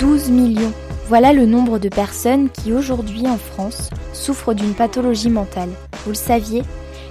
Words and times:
12 0.00 0.30
millions. 0.30 0.72
Voilà 1.08 1.34
le 1.34 1.44
nombre 1.44 1.78
de 1.78 1.90
personnes 1.90 2.48
qui 2.48 2.72
aujourd'hui 2.72 3.26
en 3.26 3.36
France 3.36 3.90
souffrent 4.14 4.54
d'une 4.54 4.72
pathologie 4.72 5.28
mentale. 5.28 5.68
Vous 6.04 6.12
le 6.12 6.16
saviez 6.16 6.62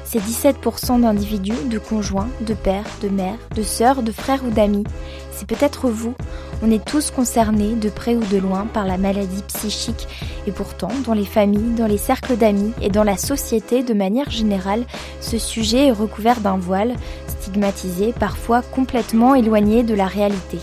C'est 0.05 0.17
17% 0.17 1.01
d'individus, 1.01 1.69
de 1.69 1.77
conjoints, 1.77 2.29
de 2.41 2.55
pères, 2.55 2.89
de 3.03 3.09
mères, 3.09 3.37
de 3.55 3.61
sœurs, 3.61 4.01
de 4.01 4.11
frères 4.11 4.43
ou 4.43 4.49
d'amis. 4.49 4.85
C'est 5.31 5.47
peut-être 5.47 5.87
vous. 5.87 6.15
On 6.63 6.71
est 6.71 6.83
tous 6.83 7.11
concernés, 7.11 7.75
de 7.75 7.89
près 7.89 8.15
ou 8.15 8.23
de 8.23 8.37
loin, 8.37 8.65
par 8.65 8.87
la 8.87 8.97
maladie 8.97 9.43
psychique. 9.43 10.07
Et 10.47 10.51
pourtant, 10.51 10.89
dans 11.05 11.13
les 11.13 11.25
familles, 11.25 11.75
dans 11.77 11.85
les 11.85 11.99
cercles 11.99 12.37
d'amis 12.37 12.73
et 12.81 12.89
dans 12.89 13.03
la 13.03 13.17
société 13.17 13.83
de 13.83 13.93
manière 13.93 14.31
générale, 14.31 14.83
ce 15.21 15.37
sujet 15.37 15.87
est 15.87 15.91
recouvert 15.91 16.39
d'un 16.39 16.58
voile, 16.58 16.95
stigmatisé, 17.27 18.15
parfois 18.19 18.64
complètement 18.64 19.35
éloigné 19.35 19.83
de 19.83 19.93
la 19.93 20.08
réalité 20.08 20.58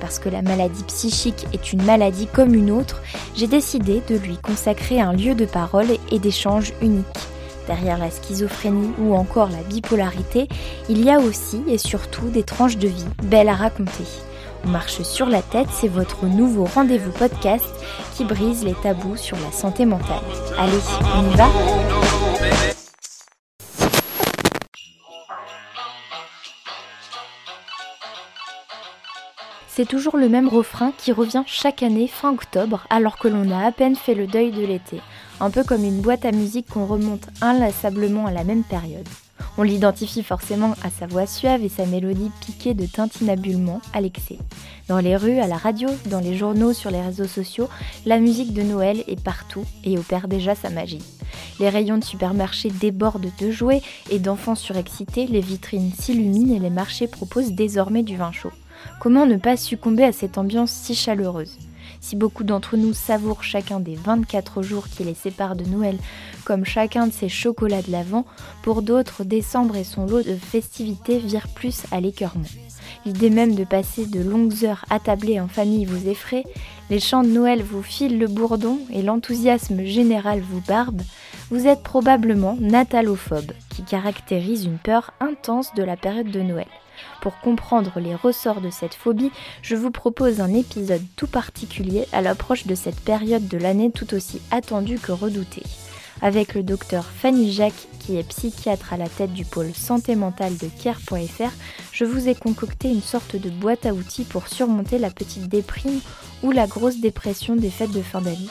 parce 0.00 0.18
que 0.18 0.28
la 0.28 0.42
maladie 0.42 0.84
psychique 0.84 1.46
est 1.52 1.72
une 1.72 1.82
maladie 1.82 2.26
comme 2.26 2.54
une 2.54 2.70
autre, 2.70 3.02
j'ai 3.36 3.46
décidé 3.46 4.02
de 4.08 4.16
lui 4.16 4.36
consacrer 4.36 5.00
un 5.00 5.12
lieu 5.12 5.34
de 5.34 5.44
parole 5.44 5.88
et 6.10 6.18
d'échange 6.18 6.72
unique. 6.82 7.06
Derrière 7.66 7.98
la 7.98 8.10
schizophrénie 8.10 8.90
ou 8.98 9.14
encore 9.14 9.48
la 9.50 9.62
bipolarité, 9.62 10.48
il 10.88 11.04
y 11.04 11.10
a 11.10 11.20
aussi 11.20 11.62
et 11.68 11.78
surtout 11.78 12.28
des 12.28 12.42
tranches 12.42 12.78
de 12.78 12.88
vie 12.88 13.04
belles 13.22 13.48
à 13.48 13.54
raconter. 13.54 14.04
On 14.64 14.68
marche 14.68 15.02
sur 15.02 15.26
la 15.26 15.42
tête, 15.42 15.68
c'est 15.72 15.88
votre 15.88 16.26
nouveau 16.26 16.64
rendez-vous 16.64 17.12
podcast 17.12 17.64
qui 18.16 18.24
brise 18.24 18.64
les 18.64 18.74
tabous 18.74 19.16
sur 19.16 19.36
la 19.38 19.52
santé 19.52 19.86
mentale. 19.86 20.20
Allez, 20.58 20.72
on 21.16 21.32
y 21.32 21.36
va? 21.36 22.69
C'est 29.72 29.86
toujours 29.86 30.16
le 30.16 30.28
même 30.28 30.48
refrain 30.48 30.92
qui 30.98 31.12
revient 31.12 31.44
chaque 31.46 31.84
année 31.84 32.08
fin 32.08 32.32
octobre 32.32 32.86
alors 32.90 33.18
que 33.18 33.28
l'on 33.28 33.52
a 33.52 33.66
à 33.66 33.70
peine 33.70 33.94
fait 33.94 34.16
le 34.16 34.26
deuil 34.26 34.50
de 34.50 34.66
l'été, 34.66 35.00
un 35.38 35.50
peu 35.50 35.62
comme 35.62 35.84
une 35.84 36.00
boîte 36.00 36.24
à 36.24 36.32
musique 36.32 36.68
qu'on 36.68 36.86
remonte 36.86 37.28
inlassablement 37.40 38.26
à 38.26 38.32
la 38.32 38.42
même 38.42 38.64
période. 38.64 39.08
On 39.58 39.62
l'identifie 39.62 40.24
forcément 40.24 40.74
à 40.82 40.90
sa 40.90 41.06
voix 41.06 41.26
suave 41.26 41.64
et 41.64 41.68
sa 41.68 41.86
mélodie 41.86 42.32
piquée 42.40 42.74
de 42.74 42.84
tintinabulement 42.84 43.80
à 43.92 44.00
l'excès. 44.00 44.38
Dans 44.88 44.98
les 44.98 45.16
rues, 45.16 45.38
à 45.38 45.46
la 45.46 45.56
radio, 45.56 45.88
dans 46.06 46.20
les 46.20 46.36
journaux, 46.36 46.72
sur 46.72 46.90
les 46.90 47.00
réseaux 47.00 47.28
sociaux, 47.28 47.68
la 48.06 48.18
musique 48.18 48.52
de 48.52 48.62
Noël 48.62 49.04
est 49.06 49.22
partout 49.22 49.64
et 49.84 49.96
opère 49.98 50.26
déjà 50.26 50.56
sa 50.56 50.70
magie. 50.70 51.02
Les 51.60 51.68
rayons 51.68 51.98
de 51.98 52.04
supermarchés 52.04 52.70
débordent 52.70 53.30
de 53.38 53.50
jouets 53.52 53.82
et 54.10 54.18
d'enfants 54.18 54.56
surexcités, 54.56 55.28
les 55.28 55.40
vitrines 55.40 55.92
s'illuminent 55.96 56.56
et 56.56 56.58
les 56.58 56.70
marchés 56.70 57.06
proposent 57.06 57.52
désormais 57.52 58.02
du 58.02 58.16
vin 58.16 58.32
chaud. 58.32 58.52
Comment 59.00 59.26
ne 59.26 59.36
pas 59.36 59.56
succomber 59.56 60.04
à 60.04 60.12
cette 60.12 60.38
ambiance 60.38 60.70
si 60.70 60.94
chaleureuse 60.94 61.56
Si 62.00 62.16
beaucoup 62.16 62.44
d'entre 62.44 62.76
nous 62.76 62.92
savourent 62.92 63.44
chacun 63.44 63.80
des 63.80 63.94
24 63.94 64.62
jours 64.62 64.88
qui 64.88 65.04
les 65.04 65.14
séparent 65.14 65.56
de 65.56 65.64
Noël 65.64 65.96
comme 66.44 66.64
chacun 66.64 67.06
de 67.06 67.12
ces 67.12 67.28
chocolats 67.28 67.82
de 67.82 67.92
l'Avent, 67.92 68.24
pour 68.62 68.82
d'autres, 68.82 69.24
décembre 69.24 69.76
et 69.76 69.84
son 69.84 70.06
lot 70.06 70.22
de 70.22 70.34
festivités 70.34 71.18
virent 71.18 71.48
plus 71.48 71.84
à 71.92 72.00
l'écœurement. 72.00 72.44
L'idée 73.06 73.30
même 73.30 73.54
de 73.54 73.64
passer 73.64 74.04
de 74.04 74.20
longues 74.20 74.64
heures 74.64 74.84
attablées 74.90 75.40
en 75.40 75.48
famille 75.48 75.86
vous 75.86 76.08
effraie, 76.08 76.44
les 76.90 77.00
chants 77.00 77.22
de 77.22 77.28
Noël 77.28 77.62
vous 77.62 77.82
filent 77.82 78.18
le 78.18 78.26
bourdon 78.26 78.78
et 78.92 79.02
l'enthousiasme 79.02 79.84
général 79.84 80.40
vous 80.40 80.60
barbe, 80.66 81.00
vous 81.50 81.66
êtes 81.66 81.82
probablement 81.82 82.56
natalophobe, 82.60 83.52
qui 83.70 83.82
caractérise 83.82 84.64
une 84.64 84.78
peur 84.78 85.12
intense 85.20 85.72
de 85.74 85.82
la 85.82 85.96
période 85.96 86.30
de 86.30 86.42
Noël. 86.42 86.68
Pour 87.20 87.38
comprendre 87.40 88.00
les 88.00 88.14
ressorts 88.14 88.60
de 88.60 88.70
cette 88.70 88.94
phobie, 88.94 89.32
je 89.62 89.76
vous 89.76 89.90
propose 89.90 90.40
un 90.40 90.52
épisode 90.54 91.02
tout 91.16 91.26
particulier 91.26 92.06
à 92.12 92.22
l'approche 92.22 92.66
de 92.66 92.74
cette 92.74 93.00
période 93.00 93.48
de 93.48 93.58
l'année 93.58 93.90
tout 93.90 94.14
aussi 94.14 94.40
attendue 94.50 94.98
que 94.98 95.12
redoutée. 95.12 95.64
Avec 96.22 96.54
le 96.54 96.62
docteur 96.62 97.04
Fanny 97.04 97.50
Jacques, 97.50 97.88
qui 97.98 98.18
est 98.18 98.28
psychiatre 98.28 98.92
à 98.92 98.98
la 98.98 99.08
tête 99.08 99.32
du 99.32 99.44
pôle 99.44 99.72
santé 99.74 100.16
mentale 100.16 100.56
de 100.58 100.68
care.fr, 100.82 101.52
je 101.92 102.04
vous 102.04 102.28
ai 102.28 102.34
concocté 102.34 102.90
une 102.90 103.00
sorte 103.00 103.36
de 103.36 103.48
boîte 103.48 103.86
à 103.86 103.94
outils 103.94 104.24
pour 104.24 104.48
surmonter 104.48 104.98
la 104.98 105.10
petite 105.10 105.48
déprime 105.48 106.00
ou 106.42 106.50
la 106.50 106.66
grosse 106.66 107.00
dépression 107.00 107.56
des 107.56 107.70
fêtes 107.70 107.92
de 107.92 108.02
fin 108.02 108.20
d'année. 108.20 108.48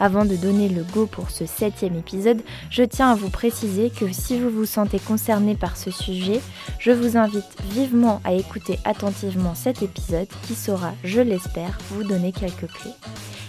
Avant 0.00 0.24
de 0.24 0.36
donner 0.36 0.68
le 0.68 0.82
go 0.82 1.06
pour 1.06 1.30
ce 1.30 1.46
septième 1.46 1.96
épisode, 1.96 2.42
je 2.70 2.82
tiens 2.82 3.10
à 3.10 3.14
vous 3.14 3.30
préciser 3.30 3.90
que 3.90 4.12
si 4.12 4.38
vous 4.38 4.50
vous 4.50 4.66
sentez 4.66 4.98
concerné 4.98 5.54
par 5.54 5.76
ce 5.76 5.90
sujet, 5.90 6.40
je 6.78 6.90
vous 6.90 7.16
invite 7.16 7.56
vivement 7.70 8.20
à 8.24 8.32
écouter 8.32 8.78
attentivement 8.84 9.54
cet 9.54 9.82
épisode 9.82 10.28
qui 10.46 10.54
saura, 10.54 10.92
je 11.04 11.20
l'espère, 11.20 11.78
vous 11.90 12.04
donner 12.04 12.32
quelques 12.32 12.70
clés. 12.72 12.94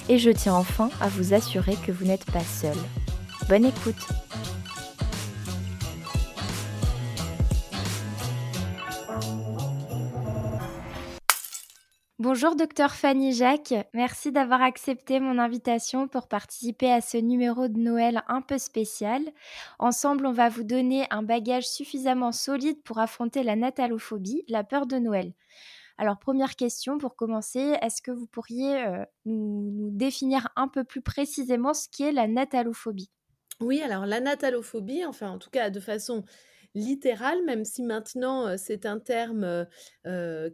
Et 0.10 0.18
je 0.18 0.30
tiens 0.30 0.56
enfin 0.56 0.90
à 1.02 1.08
vous 1.08 1.34
assurer 1.34 1.76
que 1.86 1.92
vous 1.92 2.06
n'êtes 2.06 2.26
pas 2.26 2.42
seul. 2.42 2.76
Bonne 3.48 3.66
écoute 3.66 4.08
Bonjour 12.24 12.56
docteur 12.56 12.96
Fanny 12.96 13.34
Jacques, 13.34 13.74
merci 13.94 14.32
d'avoir 14.32 14.62
accepté 14.62 15.20
mon 15.20 15.38
invitation 15.40 16.08
pour 16.08 16.30
participer 16.30 16.90
à 16.90 17.02
ce 17.02 17.18
numéro 17.18 17.68
de 17.68 17.78
Noël 17.78 18.24
un 18.30 18.42
peu 18.42 18.58
spécial. 18.58 19.22
Ensemble, 19.78 20.26
on 20.26 20.32
va 20.32 20.48
vous 20.48 20.64
donner 20.64 21.06
un 21.10 21.22
bagage 21.22 21.68
suffisamment 21.68 22.32
solide 22.32 22.82
pour 22.84 23.00
affronter 23.00 23.44
la 23.44 23.58
natalophobie, 23.58 24.46
la 24.48 24.64
peur 24.64 24.86
de 24.86 25.00
Noël. 25.00 25.34
Alors 25.98 26.18
première 26.18 26.56
question 26.56 26.98
pour 26.98 27.18
commencer, 27.18 27.76
est-ce 27.82 28.02
que 28.02 28.12
vous 28.12 28.28
pourriez 28.28 28.86
euh, 28.86 29.04
nous, 29.26 29.90
définir 29.92 30.48
un 30.56 30.70
peu 30.70 30.86
plus 30.86 31.02
précisément 31.02 31.74
ce 31.74 31.90
qu'est 31.90 32.14
la 32.14 32.30
natalophobie? 32.30 33.12
Oui, 33.60 33.82
alors 33.82 34.06
la 34.06 34.22
natalophobie, 34.22 35.04
enfin 35.04 35.30
en 35.30 35.40
tout 35.40 35.50
cas 35.50 35.70
de 35.70 35.82
façon 35.82 36.24
littéral, 36.76 37.44
même 37.46 37.66
si 37.66 37.84
maintenant 37.84 38.58
c'est 38.58 38.86
un 38.86 39.00
terme 39.00 39.68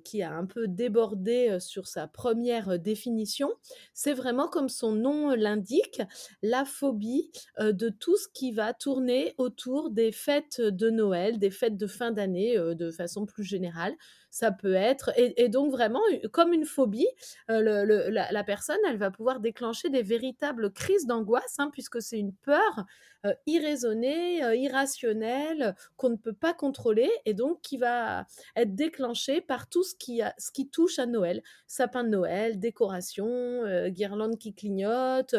qui 0.04 0.22
a 0.24 0.32
un 0.34 0.46
peu 0.46 0.68
débordé 0.68 1.58
sur 1.60 1.88
sa 1.88 2.08
première 2.08 2.80
définition. 2.80 3.50
C'est 3.94 4.14
vraiment 4.14 4.48
comme 4.48 4.70
son 4.70 4.92
nom 4.92 5.32
l'indique, 5.36 6.02
la 6.42 6.66
phobie 6.66 7.32
de 7.60 7.90
tout 7.90 8.18
ce 8.18 8.28
qui 8.34 8.52
va 8.52 8.74
tourner 8.74 9.34
autour 9.38 9.90
des 9.92 10.12
fêtes 10.12 10.62
de 10.62 10.90
Noël, 10.90 11.40
des 11.40 11.52
fêtes 11.52 11.78
de 11.78 11.88
fin 11.88 12.12
d'année 12.12 12.58
de 12.58 12.92
façon 12.92 13.26
plus 13.26 13.44
générale 13.44 13.96
ça 14.32 14.52
peut 14.52 14.76
être, 14.76 15.12
et, 15.18 15.50
donc 15.50 15.72
vraiment, 15.72 16.02
comme 16.32 16.54
une 16.54 16.66
phobie, 16.66 17.08
euh, 17.50 18.10
la, 18.12 18.44
personne, 18.44 18.78
elle 18.88 18.98
va 18.98 19.12
pouvoir 19.12 19.40
déclencher 19.40 19.90
des 19.90 20.04
véritables 20.04 20.72
crises 20.72 21.08
d'angoisse, 21.08 21.56
hein, 21.58 21.70
puisque 21.72 22.02
c'est 22.02 22.20
une 22.20 22.34
peur 22.34 22.86
euh, 23.26 23.34
irraisonnée, 23.48 24.44
euh, 24.44 24.56
irrationnelle, 24.56 25.76
qu'on 25.98 26.10
ne 26.10 26.16
peut 26.16 26.34
pas 26.34 26.54
contrôler, 26.54 27.10
et 27.26 27.34
donc 27.34 27.62
qui 27.62 27.78
va 27.78 28.26
être 28.56 28.76
déclenchée 28.76 29.42
par 29.42 29.68
tout 29.68 29.84
ce 29.84 29.96
qui, 29.96 30.22
ce 30.38 30.52
qui 30.52 30.70
touche 30.70 31.00
à 31.00 31.06
Noël. 31.06 31.42
Sapin 31.68 32.04
de 32.04 32.10
Noël, 32.10 32.60
décoration, 32.60 33.64
guirlande 33.88 34.38
qui 34.38 34.54
clignote, 34.54 35.36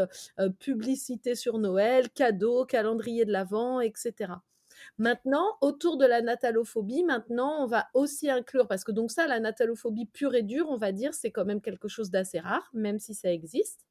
publicité 0.59 1.35
sur 1.35 1.59
Noël, 1.59 2.11
cadeaux, 2.11 2.65
calendrier 2.65 3.25
de 3.25 3.33
l'Avent, 3.33 3.81
etc. 3.81 4.33
Maintenant, 5.01 5.57
autour 5.63 5.97
de 5.97 6.05
la 6.05 6.21
natalophobie, 6.21 7.05
maintenant, 7.05 7.65
on 7.65 7.67
va 7.67 7.89
aussi 7.95 8.29
inclure, 8.29 8.69
parce 8.69 8.85
que 8.85 8.93
donc 8.93 9.11
ça, 9.11 9.27
la 9.27 9.41
natalophobie 9.41 10.05
pure 10.05 10.35
et 10.35 10.43
dure, 10.43 10.69
on 10.69 10.77
va 10.77 10.93
dire, 10.93 11.15
c'est 11.15 11.31
quand 11.31 11.47
même 11.47 11.63
quelque 11.63 11.89
chose 11.89 12.11
d'assez 12.11 12.39
rare, 12.39 12.69
même 12.75 12.99
si 12.99 13.15
ça 13.15 13.33
existe. 13.33 13.87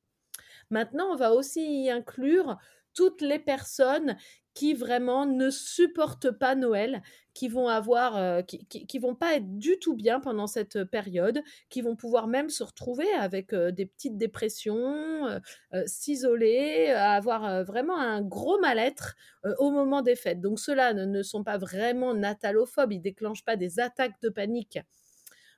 Maintenant, 0.69 1.11
on 1.11 1.15
va 1.15 1.33
aussi 1.33 1.85
y 1.85 1.89
inclure 1.89 2.57
toutes 2.93 3.21
les 3.21 3.39
personnes 3.39 4.17
qui 4.53 4.73
vraiment 4.73 5.25
ne 5.25 5.49
supportent 5.49 6.31
pas 6.31 6.55
Noël, 6.55 7.01
qui 7.33 7.47
vont 7.47 7.69
avoir, 7.69 8.17
euh, 8.17 8.41
qui, 8.41 8.99
vont 8.99 9.15
pas 9.15 9.35
être 9.35 9.57
du 9.57 9.79
tout 9.79 9.95
bien 9.95 10.19
pendant 10.19 10.47
cette 10.47 10.83
période, 10.83 11.41
qui 11.69 11.81
vont 11.81 11.95
pouvoir 11.95 12.27
même 12.27 12.49
se 12.49 12.63
retrouver 12.63 13.09
avec 13.13 13.53
euh, 13.53 13.71
des 13.71 13.85
petites 13.85 14.17
dépressions, 14.17 15.27
euh, 15.27 15.83
s'isoler, 15.85 16.87
avoir 16.89 17.63
vraiment 17.63 17.97
un 17.97 18.21
gros 18.21 18.59
mal-être 18.59 19.15
au 19.59 19.71
moment 19.71 20.01
des 20.01 20.17
fêtes. 20.17 20.41
Donc 20.41 20.59
ceux-là 20.59 20.93
ne, 20.93 21.05
ne, 21.05 21.23
sont 21.23 21.45
pas 21.45 21.57
vraiment 21.57 22.13
natalophobes, 22.13 22.91
ils 22.91 22.99
déclenchent 22.99 23.45
pas 23.45 23.55
des 23.55 23.79
attaques 23.79 24.21
de 24.21 24.27
panique 24.27 24.79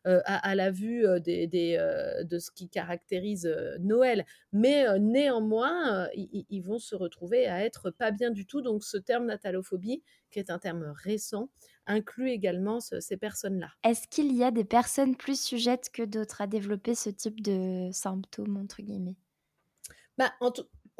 euh, 0.07 0.19
à, 0.25 0.55
la 0.55 0.71
vue 0.71 1.05
euh, 1.05 1.19
des, 1.19 1.77
euh, 1.79 2.23
de 2.23 2.39
ce 2.39 2.49
qui 2.49 2.69
caractérise 2.69 3.47
Noël. 3.79 4.25
Mais 4.51 4.85
néanmoins, 4.99 6.07
ils, 6.15 6.61
vont 6.61 6.79
se 6.79 6.95
retrouver 6.95 7.45
à 7.47 7.63
être 7.63 7.91
pas 7.91 8.09
bien 8.09 8.31
du 8.31 8.47
tout. 8.47 8.61
Donc 8.61 8.83
ce 8.83 8.97
terme 8.97 9.25
natalophobie, 9.25 10.01
qui 10.31 10.39
est 10.39 10.49
un 10.49 10.57
terme 10.57 10.91
récent, 11.03 11.49
inclut 11.85 12.31
également 12.31 12.79
ces 12.79 13.17
personnes-là. 13.17 13.69
Est-ce 13.83 14.07
qu'il 14.07 14.35
y 14.35 14.43
a 14.43 14.49
des 14.49 14.65
personnes 14.65 15.15
plus 15.15 15.39
sujettes 15.39 15.91
que 15.91 16.03
d'autres 16.03 16.41
à 16.41 16.47
développer 16.47 16.95
ce 16.95 17.11
type 17.11 17.41
de 17.41 17.89
symptômes, 17.91 18.57
entre 18.57 18.81
guillemets? 18.81 19.17
Bah, 20.17 20.33
en, 20.39 20.51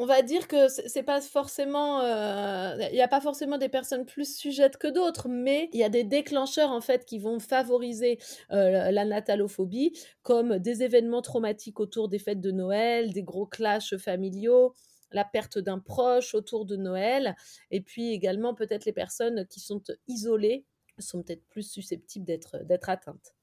on 0.01 0.06
va 0.07 0.24
dire 0.24 0.48
que 0.48 0.68
c'est 0.68 1.03
pas 1.03 1.21
forcément, 1.21 2.01
euh, 2.01 2.75
il 2.89 2.95
n'y 2.95 3.03
a 3.03 3.07
pas 3.07 3.21
forcément 3.21 3.59
des 3.59 3.69
personnes 3.69 4.03
plus 4.03 4.36
sujettes 4.36 4.77
que 4.77 4.88
d'autres, 4.88 5.30
mais 5.30 5.69
il 5.74 5.80
y 5.80 5.83
a 5.83 5.89
des 5.89 6.03
déclencheurs 6.03 6.71
en 6.71 6.81
fait 6.81 7.06
qui 7.06 7.19
vont 7.19 7.38
favoriser 7.39 8.18
euh, 8.51 8.89
la 8.89 9.06
natalophobie, 9.06 9.94
comme 10.24 10.57
des 10.57 10.81
événements 10.81 11.21
traumatiques 11.21 11.80
autour 11.80 12.09
des 12.09 12.18
fêtes 12.18 12.42
de 12.42 12.50
Noël, 12.50 13.13
des 13.13 13.21
gros 13.21 13.45
clashs 13.45 13.95
familiaux, 13.98 14.74
la 15.12 15.24
perte 15.24 15.59
d'un 15.59 15.77
proche 15.77 16.33
autour 16.33 16.65
de 16.65 16.77
Noël, 16.77 17.36
et 17.69 17.81
puis 17.81 18.12
également 18.12 18.56
peut-être 18.56 18.86
les 18.86 18.94
personnes 18.94 19.45
qui 19.45 19.59
sont 19.59 19.83
isolées 20.07 20.65
sont 20.98 21.21
peut-être 21.21 21.45
plus 21.50 21.69
susceptibles 21.69 22.25
d'être 22.25 22.89
atteintes 22.89 23.36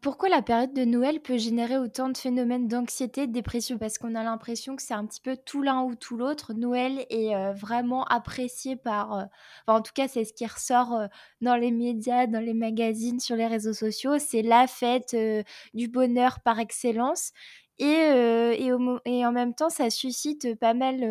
pourquoi 0.00 0.28
la 0.28 0.42
période 0.42 0.72
de 0.72 0.84
Noël 0.84 1.20
peut 1.20 1.38
générer 1.38 1.78
autant 1.78 2.08
de 2.08 2.16
phénomènes 2.16 2.68
d'anxiété, 2.68 3.26
de 3.26 3.32
dépression? 3.32 3.78
Parce 3.78 3.98
qu'on 3.98 4.14
a 4.14 4.22
l'impression 4.22 4.76
que 4.76 4.82
c'est 4.82 4.94
un 4.94 5.06
petit 5.06 5.20
peu 5.20 5.36
tout 5.36 5.62
l'un 5.62 5.82
ou 5.82 5.94
tout 5.94 6.16
l'autre. 6.16 6.54
Noël 6.54 7.06
est 7.10 7.52
vraiment 7.54 8.04
apprécié 8.04 8.76
par... 8.76 9.28
en 9.66 9.80
tout 9.80 9.92
cas, 9.94 10.08
c'est 10.08 10.24
ce 10.24 10.32
qui 10.32 10.46
ressort 10.46 11.08
dans 11.40 11.56
les 11.56 11.70
médias, 11.70 12.26
dans 12.26 12.40
les 12.40 12.54
magazines, 12.54 13.20
sur 13.20 13.36
les 13.36 13.46
réseaux 13.46 13.72
sociaux. 13.72 14.18
C'est 14.18 14.42
la 14.42 14.66
fête 14.66 15.16
du 15.74 15.88
bonheur 15.88 16.40
par 16.40 16.58
excellence. 16.58 17.32
Et, 17.78 17.84
et, 17.86 18.72
en 19.26 19.32
même 19.32 19.54
temps, 19.54 19.70
ça 19.70 19.90
suscite 19.90 20.58
pas 20.58 20.74
mal 20.74 21.02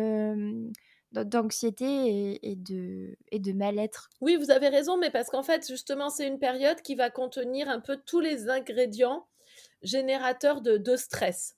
d'anxiété 1.22 2.40
et, 2.42 2.56
de, 2.56 3.16
et 3.30 3.38
de 3.38 3.52
mal-être. 3.52 4.10
Oui, 4.20 4.36
vous 4.36 4.50
avez 4.50 4.68
raison, 4.68 4.98
mais 4.98 5.10
parce 5.10 5.30
qu'en 5.30 5.42
fait, 5.42 5.66
justement, 5.66 6.10
c'est 6.10 6.26
une 6.26 6.38
période 6.38 6.80
qui 6.82 6.94
va 6.94 7.10
contenir 7.10 7.68
un 7.68 7.80
peu 7.80 7.98
tous 8.04 8.20
les 8.20 8.48
ingrédients 8.48 9.26
générateurs 9.82 10.60
de, 10.60 10.96
stress. 10.96 11.56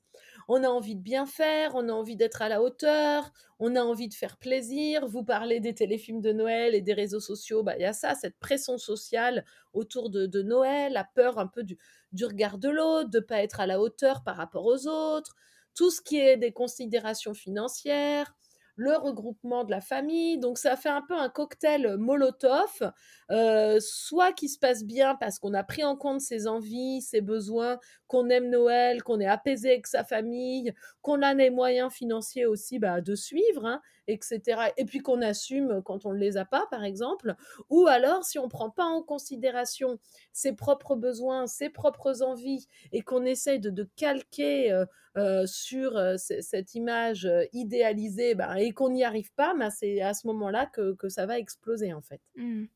On 0.49 0.63
a 0.63 0.69
envie 0.69 0.95
de 0.95 1.01
bien 1.01 1.27
faire, 1.27 1.75
on 1.75 1.89
a 1.89 1.93
envie 1.93 2.17
d'être 2.17 2.43
à 2.43 2.49
la 2.49 2.63
hauteur, 2.63 3.33
on 3.59 3.75
a 3.75 3.83
envie 3.83 4.09
de 4.09 4.15
faire 4.15 4.37
plaisir. 4.37 5.07
Vous 5.07 5.25
parlez 5.25 5.61
des 5.61 5.75
téléfilms 5.75 6.21
de 6.21 6.33
Noël 6.33 6.75
et 6.75 6.83
des 6.83 6.93
réseaux 6.93 7.21
sociaux, 7.21 7.63
bah, 7.63 7.77
il 7.77 7.83
y 7.83 7.87
a 7.87 7.93
ça, 7.93 8.15
cette 8.15 8.39
pression 8.39 8.79
sociale 8.79 9.45
autour 9.73 10.11
de, 10.11 10.27
de 10.27 10.43
Noël, 10.43 10.93
la 10.93 11.05
peur 11.05 11.39
un 11.39 11.47
peu 11.47 11.63
du, 11.63 11.79
du 12.13 12.25
regard 12.25 12.59
de 12.59 12.69
l'autre, 12.69 13.11
de 13.11 13.19
ne 13.19 13.25
pas 13.25 13.43
être 13.43 13.61
à 13.61 13.67
la 13.67 13.81
hauteur 13.81 14.23
par 14.23 14.37
rapport 14.37 14.67
aux 14.67 14.87
autres, 14.87 15.35
tout 15.75 15.91
ce 15.91 16.01
qui 16.01 16.19
est 16.19 16.37
des 16.37 16.53
considérations 16.53 17.35
financières, 17.35 18.35
le 18.77 18.97
regroupement 18.97 19.65
de 19.65 19.71
la 19.71 19.81
famille. 19.81 20.39
Donc 20.39 20.59
ça 20.59 20.77
fait 20.77 20.89
un 20.89 21.03
peu 21.03 21.15
un 21.15 21.29
cocktail 21.29 21.97
Molotov, 21.99 22.93
euh, 23.31 23.79
soit 23.81 24.33
qui 24.33 24.49
se 24.49 24.59
passe 24.59 24.85
bien 24.85 25.17
parce 25.17 25.39
qu'on 25.39 25.55
a 25.55 25.65
pris 25.65 25.85
en 25.85 25.97
compte 25.97 26.21
ses 26.21 26.47
envies, 26.47 27.03
ses 27.03 27.21
besoins, 27.23 27.79
qu'on 28.07 28.29
aime 28.29 28.51
Noël, 28.51 29.03
qu'on 29.03 29.21
est 29.21 29.27
apaisé 29.27 29.71
avec 29.71 29.87
sa 29.87 30.05
famille, 30.05 30.73
qu'on 31.03 31.23
a 31.23 31.35
les 31.35 31.51
moyens 31.51 31.93
financiers 31.93 32.47
aussi 32.47 32.79
bah, 32.79 33.01
de 33.01 33.15
suivre, 33.15 33.65
hein, 33.65 33.81
etc. 34.07 34.73
Et 34.77 34.85
puis 34.85 35.01
qu'on 35.01 35.23
assume 35.23 35.83
quand 35.85 36.07
on 36.07 36.13
ne 36.13 36.19
les 36.19 36.37
a 36.37 36.45
pas, 36.45 36.67
par 36.71 36.85
exemple. 36.85 37.35
Ou 37.71 37.87
alors, 37.87 38.25
si 38.25 38.39
on 38.39 38.45
ne 38.45 38.51
prend 38.51 38.71
pas 38.71 38.85
en 38.85 39.03
considération 39.03 39.99
ses 40.33 40.55
propres 40.55 40.97
besoins, 40.97 41.47
ses 41.47 41.71
propres 41.71 42.23
envies, 42.23 42.67
et 42.93 43.03
qu'on 43.03 43.25
essaye 43.25 43.61
de, 43.61 43.89
calquer 43.97 44.73
euh, 44.73 44.85
euh, 45.17 45.47
sur 45.47 46.01
cette 46.19 46.75
image 46.75 47.29
idéalisée, 47.53 48.35
bah, 48.35 48.61
et 48.61 48.73
qu'on 48.73 48.91
n'y 48.91 49.05
arrive 49.05 49.33
pas, 49.35 49.55
bah, 49.55 49.71
c'est 49.71 50.01
à 50.01 50.15
ce 50.15 50.27
moment-là 50.29 50.67
que, 50.67 50.97
ça 51.09 51.27
va 51.27 51.39
exploser, 51.39 51.93
en 51.93 52.03
fait. 52.03 52.21
Mmh 52.37 52.67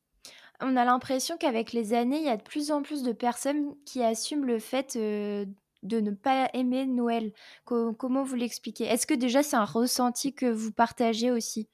on 0.61 0.77
a 0.77 0.85
l'impression 0.85 1.37
qu'avec 1.37 1.73
les 1.73 1.95
années, 1.95 2.19
il 2.19 2.25
y 2.25 2.31
a 2.31 2.37
de 2.37 2.43
plus 2.43 2.71
en 2.71 2.83
plus 2.83 3.03
de 3.03 3.12
personnes 3.12 3.75
qui 3.85 4.03
assument 4.03 4.45
le 4.45 4.59
fait 4.59 4.97
de 4.97 5.47
ne 5.83 6.11
pas 6.11 6.51
aimer 6.55 6.87
Noël. 6.87 7.33
comment 7.65 8.23
vous 8.23 8.37
l'expliquez? 8.37 8.85
Est-ce 8.85 9.07
que 9.07 9.14
déjà 9.14 9.43
c'est 9.43 9.57
un 9.57 9.64
ressenti 9.64 10.35
que 10.35 10.47
vous 10.47 10.73
partagez 10.73 11.31
aussi? 11.31 11.69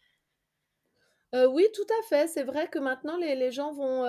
Oui, 1.34 1.66
tout 1.74 1.86
à 2.00 2.08
fait. 2.08 2.28
C'est 2.28 2.44
vrai 2.44 2.68
que 2.68 2.78
maintenant 2.78 3.16
les, 3.18 3.52
gens 3.52 3.72
vont, 3.72 4.02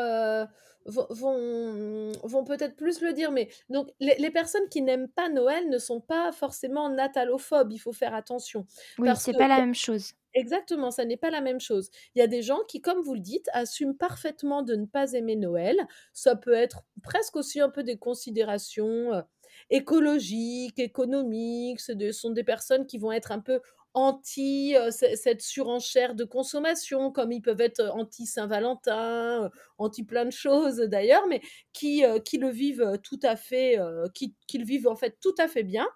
vont, 0.85 2.11
vont, 2.23 2.43
peut-être 2.45 2.75
plus 2.75 3.01
le 3.01 3.13
dire. 3.13 3.31
Mais 3.31 3.49
donc 3.69 3.89
les, 3.99 4.15
les 4.17 4.31
personnes 4.31 4.69
qui 4.69 4.81
n'aiment 4.81 5.09
pas 5.09 5.29
Noël 5.29 5.69
ne 5.69 5.77
sont 5.77 5.99
pas 5.99 6.31
forcément 6.31 6.89
natalophobes. 6.89 7.71
Il 7.73 7.79
faut 7.79 7.93
faire 7.93 8.13
attention. 8.13 8.65
Oui, 8.97 9.09
c'est 9.17 9.33
pas 9.33 9.47
la 9.47 9.59
même 9.59 9.75
chose. 9.75 10.13
Exactement, 10.37 10.91
ça 10.91 11.03
n'est 11.03 11.17
pas 11.17 11.31
la 11.31 11.41
même 11.41 11.59
chose. 11.59 11.89
Il 12.13 12.19
y 12.19 12.21
a 12.21 12.27
des 12.27 12.43
gens 12.43 12.59
qui, 12.67 12.79
comme 12.79 13.01
vous 13.01 13.15
le 13.15 13.19
dites, 13.21 13.49
assument 13.53 13.95
parfaitement 13.97 14.61
de 14.61 14.75
ne 14.75 14.85
pas 14.85 15.13
aimer 15.13 15.35
Noël. 15.35 15.75
Ça 16.13 16.35
peut 16.35 16.53
être 16.53 16.83
presque 17.01 17.35
aussi 17.35 17.59
un 17.59 17.69
peu 17.69 17.81
des 17.83 17.97
considérations 17.97 19.13
euh, 19.13 19.21
écologiques, 19.71 20.77
économiques. 20.79 21.79
Ce 21.79 22.11
sont 22.11 22.29
des 22.29 22.43
personnes 22.43 22.85
qui 22.85 22.99
vont 22.99 23.11
être 23.11 23.31
un 23.31 23.39
peu 23.39 23.61
anti 23.95 24.75
euh, 24.75 24.91
cette 24.91 25.41
surenchère 25.41 26.13
de 26.13 26.23
consommation, 26.23 27.11
comme 27.11 27.31
ils 27.31 27.41
peuvent 27.41 27.61
être 27.61 27.89
anti 27.95 28.27
Saint-Valentin, 28.27 29.45
euh, 29.45 29.49
anti 29.79 30.03
plein 30.03 30.25
de 30.25 30.31
choses 30.31 30.77
d'ailleurs, 30.77 31.25
mais 31.27 31.41
qui, 31.73 32.03
qui 32.25 32.37
le 32.37 32.49
vivent 32.49 32.99
tout 33.01 33.19
à 33.23 33.35
fait, 33.35 33.79
qui, 34.13 34.35
qui 34.47 34.59
le 34.59 34.65
vivent 34.65 34.87
en 34.87 34.95
fait 34.95 35.17
tout 35.19 35.33
à 35.39 35.47
fait 35.47 35.63
bien 35.63 35.87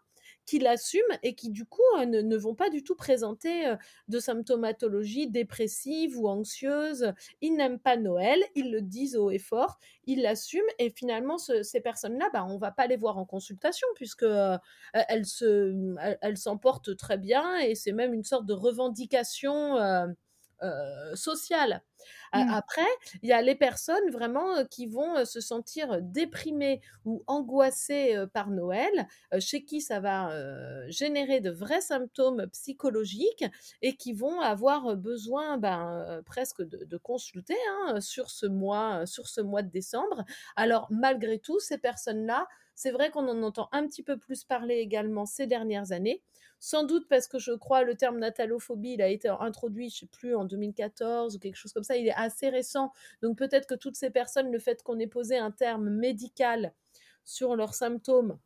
qui 0.52 0.60
l'assument 0.60 1.18
et 1.24 1.34
qui 1.34 1.50
du 1.50 1.64
coup 1.64 1.80
euh, 1.98 2.06
ne, 2.06 2.36
vont 2.36 2.56
pas 2.56 2.70
du 2.70 2.84
tout 2.84 2.96
présenter 2.96 3.68
euh, 3.68 3.78
de 4.10 4.20
symptomatologie 4.20 5.30
dépressive 5.30 6.20
ou 6.20 6.28
anxieuse. 6.28 7.14
Ils 7.40 7.56
n'aiment 7.56 7.80
pas 7.80 7.96
Noël, 7.96 8.44
ils 8.54 8.70
le 8.70 8.82
disent 8.82 9.16
haut 9.16 9.32
et 9.32 9.40
fort, 9.40 9.80
ils 10.08 10.22
l'assument 10.22 10.68
et 10.78 10.90
finalement 10.90 11.38
ces 11.38 11.80
personnes-là, 11.80 12.30
bah, 12.34 12.46
on 12.50 12.58
va 12.58 12.72
pas 12.72 12.86
les 12.88 12.98
voir 12.98 13.18
en 13.18 13.24
consultation 13.24 13.88
puisque 13.96 14.24
euh, 14.24 14.58
elles 14.92 15.26
se, 15.26 15.96
elles 16.20 16.38
très 16.98 17.18
bien 17.18 17.58
et 17.60 17.74
c'est 17.74 17.94
même 17.94 18.14
une 18.14 18.26
sorte 18.26 18.46
de 18.46 18.54
revendication. 18.54 19.78
Social. 21.16 21.82
Mmh. 22.34 22.50
Après, 22.54 22.88
il 23.22 23.30
y 23.30 23.34
a 23.34 23.42
les 23.42 23.56
personnes 23.56 24.10
vraiment 24.12 24.66
qui 24.66 24.88
vont 24.88 25.26
se 25.26 25.42
sentir 25.42 26.02
déprimées 26.02 26.82
ou 27.06 27.24
angoissées 27.28 28.16
par 28.34 28.50
Noël, 28.50 29.08
chez 29.40 29.64
qui 29.66 29.82
ça 29.82 30.00
va 30.00 30.32
générer 30.90 31.42
de 31.42 31.52
vrais 31.52 31.82
symptômes 31.82 32.48
psychologiques 32.52 33.46
et 33.82 33.96
qui 33.96 34.14
vont 34.14 34.40
avoir 34.40 34.96
besoin 34.96 35.58
ben, 35.58 36.22
presque 36.26 36.62
de, 36.62 36.98
consulter 36.98 37.58
hein, 37.70 38.02
sur, 38.02 38.30
ce 38.30 38.46
mois, 38.46 39.06
sur 39.06 39.28
ce 39.28 39.42
mois 39.42 39.62
de 39.62 39.70
décembre. 39.70 40.24
Alors, 40.56 40.88
malgré 40.90 41.40
tout, 41.40 41.60
ces 41.60 41.78
personnes-là, 41.78 42.48
c'est 42.76 42.92
vrai 42.92 43.12
qu'on 43.12 43.28
en 43.28 43.44
entend 43.44 43.70
un 43.72 43.86
petit 43.86 44.04
peu 44.04 44.18
plus 44.18 44.44
parler 44.44 44.76
également 44.76 45.26
ces 45.26 45.48
dernières 45.48 45.92
années. 45.92 46.24
Sans 46.64 46.84
doute 46.84 47.08
parce 47.10 47.28
que 47.28 47.40
je 47.40 47.54
crois 47.54 47.82
le 47.82 47.96
terme 47.96 48.20
natalophobie, 48.20 48.94
il 48.94 49.02
a 49.02 49.08
été 49.08 49.28
introduit, 49.28 49.90
je 49.90 49.96
ne 49.96 50.00
sais 50.02 50.06
plus, 50.06 50.36
en 50.36 50.46
2014 50.46 51.36
ou 51.36 51.40
quelque 51.40 51.56
chose 51.56 51.74
comme 51.74 51.84
ça. 51.84 51.98
Il 51.98 52.08
est 52.08 52.14
assez 52.14 52.50
récent. 52.50 52.94
Donc 53.24 53.36
peut-être 53.36 53.68
que 53.68 53.74
toutes 53.74 53.96
ces 53.96 54.12
personnes, 54.12 54.52
le 54.52 54.60
fait 54.60 54.84
qu'on 54.84 55.00
ait 55.00 55.08
posé 55.08 55.40
un 55.40 55.50
terme 55.50 55.90
médical 55.90 56.72
sur 57.26 57.56
leurs 57.56 57.74
symptômes, 57.74 58.38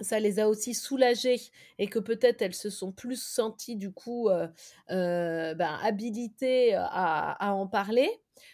ça 0.00 0.18
les 0.18 0.38
a 0.38 0.48
aussi 0.48 0.72
soulagées 0.72 1.40
et 1.78 1.88
que 1.88 1.98
peut-être 1.98 2.40
elles 2.40 2.54
se 2.54 2.70
sont 2.70 2.90
plus 2.90 3.22
senties 3.22 3.76
du 3.76 3.92
coup 3.92 4.30
euh, 4.30 4.48
euh, 4.90 5.52
ben, 5.54 5.78
habilitées 5.82 6.74
à, 6.74 7.52
en 7.52 7.66
parler. 7.66 8.10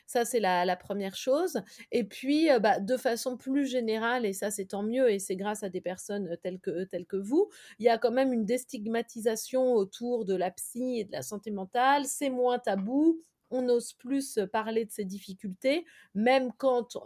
Ça, 0.07 0.25
c'est 0.25 0.41
la, 0.41 0.77
première 0.77 1.15
chose. 1.15 1.63
Et 1.91 2.05
puis, 2.05 2.51
euh, 2.51 2.59
bah, 2.59 2.81
de 2.81 2.97
façon 2.97 3.37
plus 3.37 3.67
générale, 3.67 4.27
et 4.27 4.33
ça, 4.33 4.51
c'est 4.51 4.67
tant 4.67 4.83
mieux, 4.83 5.11
et 5.11 5.19
c'est 5.19 5.37
grâce 5.37 5.63
à 5.63 5.69
des 5.69 5.81
personnes 5.81 6.37
telles 6.43 6.61
que, 6.61 6.85
telles 6.85 7.07
que 7.07 7.17
vous, 7.17 7.49
il 7.79 7.85
y 7.87 7.89
a 7.89 7.99
quand 7.99 8.11
même 8.11 8.33
une 8.33 8.45
déstigmatisation 8.45 9.75
autour 9.75 10.25
de 10.25 10.35
la 10.35 10.51
psy 10.51 11.01
et 11.01 11.05
de 11.05 11.13
la 11.13 11.23
santé 11.23 11.51
mentale. 11.51 12.07
C'est 12.07 12.31
moins 12.31 12.59
tabou 12.59 13.23
on 13.53 13.69
ose 13.69 13.93
plus 13.93 14.39
parler 14.53 14.85
de 14.85 14.91
ces 14.91 15.05
difficultés, 15.05 15.85
même 16.15 16.53
quand, 16.57 16.97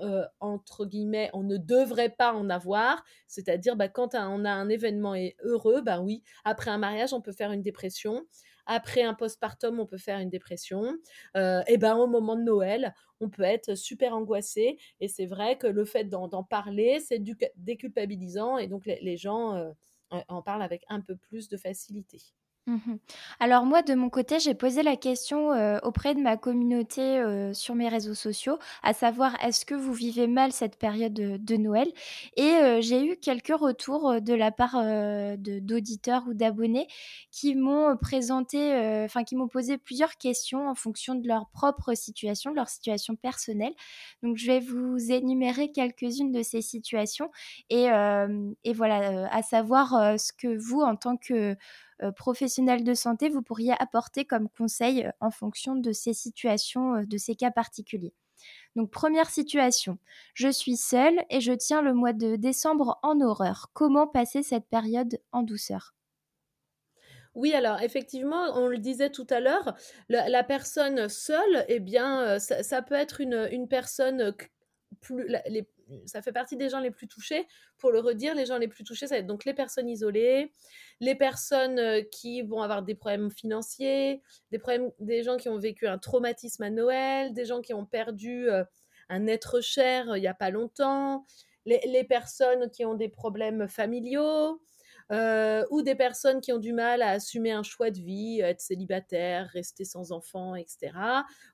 entre 0.40 0.86
guillemets, 0.86 1.28
on 1.32 1.42
ne 1.42 1.56
devrait 1.56 2.14
pas 2.16 2.32
en 2.32 2.48
avoir. 2.48 3.04
C'est-à-dire, 3.26 3.76
bah, 3.76 3.88
quand 3.88 4.14
on 4.14 4.44
a 4.44 4.50
un 4.50 4.68
événement 4.68 5.14
heureux, 5.42 5.82
bah 5.82 6.00
oui, 6.00 6.22
après 6.44 6.70
un 6.70 6.78
mariage, 6.78 7.12
on 7.12 7.20
peut 7.20 7.32
faire 7.32 7.52
une 7.52 7.62
dépression. 7.62 8.26
Après 8.66 9.02
un 9.02 9.14
postpartum, 9.14 9.80
on 9.80 9.86
peut 9.86 9.98
faire 9.98 10.18
une 10.18 10.30
dépression. 10.30 10.96
et 11.34 11.76
ben 11.78 11.96
au 11.96 12.06
moment 12.06 12.36
de 12.36 12.42
Noël, 12.42 12.94
on 13.20 13.30
peut 13.30 13.42
être 13.42 13.74
super 13.76 14.14
angoissé. 14.14 14.78
Et 15.00 15.08
c'est 15.08 15.26
vrai 15.26 15.56
que 15.58 15.66
le 15.66 15.84
fait 15.84 16.04
d'en 16.04 16.44
parler, 16.44 17.00
c'est 17.00 17.22
déculpabilisant. 17.56 18.58
Et 18.58 18.68
donc 18.68 18.86
les 18.86 19.16
gens 19.16 19.72
en 20.10 20.42
parlent 20.42 20.62
avec 20.62 20.84
un 20.88 21.00
peu 21.00 21.16
plus 21.16 21.48
de 21.48 21.56
facilité. 21.56 22.18
Mmh 22.68 22.96
Alors 23.38 23.64
moi, 23.64 23.82
de 23.82 23.94
mon 23.94 24.10
côté, 24.10 24.40
j'ai 24.40 24.54
posé 24.54 24.82
la 24.82 24.96
question, 24.96 25.50
auprès 25.84 26.14
de 26.16 26.20
ma 26.20 26.36
communauté, 26.36 27.22
sur 27.54 27.76
mes 27.76 27.88
réseaux 27.88 28.14
sociaux, 28.14 28.58
à 28.82 28.92
savoir: 28.92 29.36
«Est-ce 29.44 29.64
que 29.64 29.74
vous 29.76 29.92
vivez 29.92 30.26
mal 30.26 30.50
cette 30.50 30.76
période, 30.76 31.12
de 31.14 31.56
Noël?» 31.56 31.86
et 32.36 32.80
j'ai 32.80 33.06
eu 33.12 33.16
quelques 33.18 33.54
retours, 33.56 34.20
de 34.20 34.34
la 34.34 34.50
part, 34.50 34.74
d'auditeurs 35.38 36.24
ou 36.26 36.34
d'abonnés 36.34 36.88
qui 37.30 37.54
m'ont 37.54 37.96
présenté, 37.96 38.72
enfin 39.04 39.22
qui 39.22 39.36
m'ont 39.36 39.46
posé 39.48 39.78
plusieurs 39.78 40.16
questions 40.16 40.68
en 40.68 40.74
fonction 40.74 41.14
de 41.14 41.28
leur 41.28 41.48
propre 41.50 41.94
situation, 41.94 42.50
de 42.50 42.56
leur 42.56 42.68
situation 42.68 43.14
personnelle. 43.14 43.74
Donc 44.24 44.38
je 44.38 44.46
vais 44.46 44.58
vous 44.60 44.96
énumérer 45.12 45.70
quelques-unes 45.70 46.32
de 46.32 46.42
ces 46.42 46.62
situations 46.62 47.30
et 47.70 47.86
et 48.64 48.72
voilà, 48.72 49.28
à 49.32 49.42
savoir, 49.42 50.18
ce 50.18 50.32
que 50.32 50.56
vous, 50.58 50.80
en 50.80 50.96
tant 50.96 51.16
que 51.16 51.54
euh, 52.02 52.12
professionnel 52.12 52.84
de 52.84 52.94
santé 52.94 53.28
vous 53.28 53.42
pourriez 53.42 53.72
apporter 53.78 54.24
comme 54.24 54.48
conseil 54.50 55.06
euh, 55.06 55.10
en 55.20 55.30
fonction 55.30 55.76
de 55.76 55.92
ces 55.92 56.12
situations, 56.12 56.96
euh, 56.96 57.06
de 57.06 57.16
ces 57.16 57.34
cas 57.34 57.50
particuliers. 57.50 58.14
Donc 58.74 58.90
première 58.90 59.30
situation, 59.30 59.98
je 60.34 60.48
suis 60.48 60.76
seule 60.76 61.24
et 61.30 61.40
je 61.40 61.52
tiens 61.52 61.80
le 61.80 61.94
mois 61.94 62.12
de 62.12 62.36
décembre 62.36 62.98
en 63.02 63.20
horreur. 63.20 63.70
Comment 63.72 64.06
passer 64.06 64.42
cette 64.42 64.66
période 64.66 65.18
en 65.32 65.42
douceur? 65.42 65.94
Oui, 67.34 67.54
alors 67.54 67.80
effectivement, 67.80 68.44
on 68.54 68.66
le 68.66 68.78
disait 68.78 69.10
tout 69.10 69.26
à 69.30 69.40
l'heure, 69.40 69.74
la, 70.08 70.42
personne 70.42 71.08
seule, 71.08 71.64
eh 71.68 71.80
bien, 71.80 72.38
ça, 72.38 72.80
peut 72.80 72.94
être 72.94 73.20
une, 73.20 73.48
une 73.52 73.68
personne 73.68 74.34
plus, 75.00 75.28
les, 75.46 75.66
ça 76.06 76.22
fait 76.22 76.32
partie 76.32 76.56
des 76.56 76.68
gens 76.68 76.80
les 76.80 76.90
plus 76.90 77.08
touchés. 77.08 77.46
Pour 77.78 77.90
le 77.90 78.00
redire, 78.00 78.34
les 78.34 78.46
gens 78.46 78.58
les 78.58 78.68
plus 78.68 78.84
touchés, 78.84 79.06
ça 79.06 79.14
va 79.14 79.18
être 79.20 79.26
donc 79.26 79.44
les 79.44 79.54
personnes 79.54 79.88
isolées, 79.88 80.52
les 81.00 81.14
personnes 81.14 81.78
euh, 81.78 82.02
qui 82.02 82.42
vont 82.42 82.62
avoir 82.62 82.82
des 82.82 82.94
problèmes 82.94 83.30
financiers, 83.30 84.22
des, 84.50 84.58
problèmes, 84.58 84.90
des 84.98 85.22
gens 85.22 85.36
qui 85.36 85.48
ont 85.48 85.58
vécu 85.58 85.86
un 85.86 85.98
traumatisme 85.98 86.62
à 86.62 86.70
Noël, 86.70 87.32
des 87.32 87.44
gens 87.44 87.60
qui 87.60 87.74
ont 87.74 87.86
perdu 87.86 88.48
euh, 88.48 88.64
un 89.08 89.26
être 89.26 89.60
cher 89.60 90.10
euh, 90.10 90.18
il 90.18 90.22
n'y 90.22 90.26
a 90.26 90.34
pas 90.34 90.50
longtemps, 90.50 91.24
les, 91.64 92.04
personnes 92.04 92.70
qui 92.70 92.84
ont 92.84 92.94
des 92.94 93.08
problèmes 93.08 93.66
familiaux, 93.66 94.60
euh, 95.12 95.64
ou 95.70 95.82
des 95.82 95.94
personnes 95.94 96.40
qui 96.40 96.52
ont 96.52 96.58
du 96.58 96.72
mal 96.72 97.00
à 97.02 97.10
assumer 97.10 97.52
un 97.52 97.62
choix 97.62 97.90
de 97.90 97.98
vie, 97.98 98.40
être 98.40 98.60
célibataire, 98.60 99.48
rester 99.52 99.84
sans 99.84 100.12
enfants, 100.12 100.54
etc. 100.54 100.92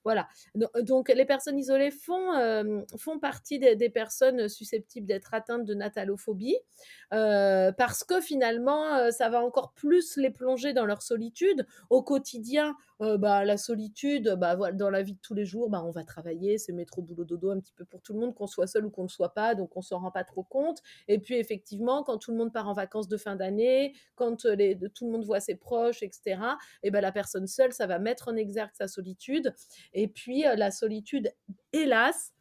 Voilà. 0.05 0.29
Donc 0.55 1.11
les 1.11 1.25
personnes 1.25 1.59
isolées 1.59 1.91
font, 1.91 2.33
euh, 2.35 2.81
font 2.97 3.19
partie 3.19 3.59
des, 3.59 3.91
personnes 3.91 4.49
susceptibles 4.49 5.07
d'être 5.07 5.35
atteintes 5.35 5.65
de 5.65 5.75
natalophobie 5.75 6.57
euh, 7.13 7.73
parce 7.73 8.05
que 8.05 8.21
finalement, 8.21 9.11
ça 9.11 9.29
va 9.29 9.45
encore 9.45 9.73
plus 9.75 10.17
les 10.17 10.31
plonger 10.31 10.73
dans 10.73 10.87
leur 10.87 11.03
solitude. 11.03 11.67
Au 11.91 12.03
quotidien, 12.03 12.75
bah, 13.01 13.45
la 13.45 13.57
solitude, 13.57 14.37
bah, 14.39 14.57
dans 14.73 14.89
la 14.89 15.03
vie 15.03 15.15
de 15.15 15.21
tous 15.21 15.35
les 15.35 15.45
jours, 15.45 15.69
bah, 15.69 15.83
on 15.85 15.91
va 15.91 16.05
travailler, 16.05 16.57
c'est 16.57 16.73
métro, 16.73 17.03
boulot, 17.03 17.25
dodo 17.25 17.51
un 17.51 17.61
petit 17.61 17.75
peu 17.75 17.85
pour 17.85 18.01
tout 18.01 18.15
le 18.15 18.21
monde, 18.21 18.35
qu'on 18.35 18.47
soit 18.47 18.67
seul 18.67 18.87
ou 18.87 18.91
qu'on 18.91 19.03
ne 19.03 19.09
soit 19.09 19.35
pas, 19.35 19.55
donc 19.55 19.77
on 19.77 19.83
s'en 19.83 19.99
rend 19.99 20.11
pas 20.11 20.25
trop 20.25 20.45
compte. 20.45 20.79
Et 21.09 21.19
puis 21.19 21.35
effectivement, 21.35 22.03
quand 22.05 22.19
tout 22.19 22.31
le 22.31 22.39
monde 22.39 22.53
part 22.53 22.69
en 22.69 22.73
vacances 22.73 23.09
de 23.09 23.17
fin 23.17 23.37
d'année, 23.37 23.42
quand 24.15 24.45
les, 24.45 24.79
tout 24.95 25.07
le 25.07 25.13
monde 25.13 25.25
voit 25.25 25.41
ses 25.41 25.55
proches, 25.55 26.03
etc., 26.03 26.41
et 26.83 26.91
ben 26.91 27.01
la 27.01 27.13
personne 27.13 27.47
seule, 27.47 27.73
ça 27.73 27.87
va 27.87 27.99
mettre 27.99 28.29
en 28.29 28.37
exergue 28.37 28.73
sa 28.75 28.89
solitude. 28.89 29.55
Et 29.93 30.09
puis 30.09 30.43
la 30.43 30.71
solitude, 30.71 31.33
hélas, 31.73 32.33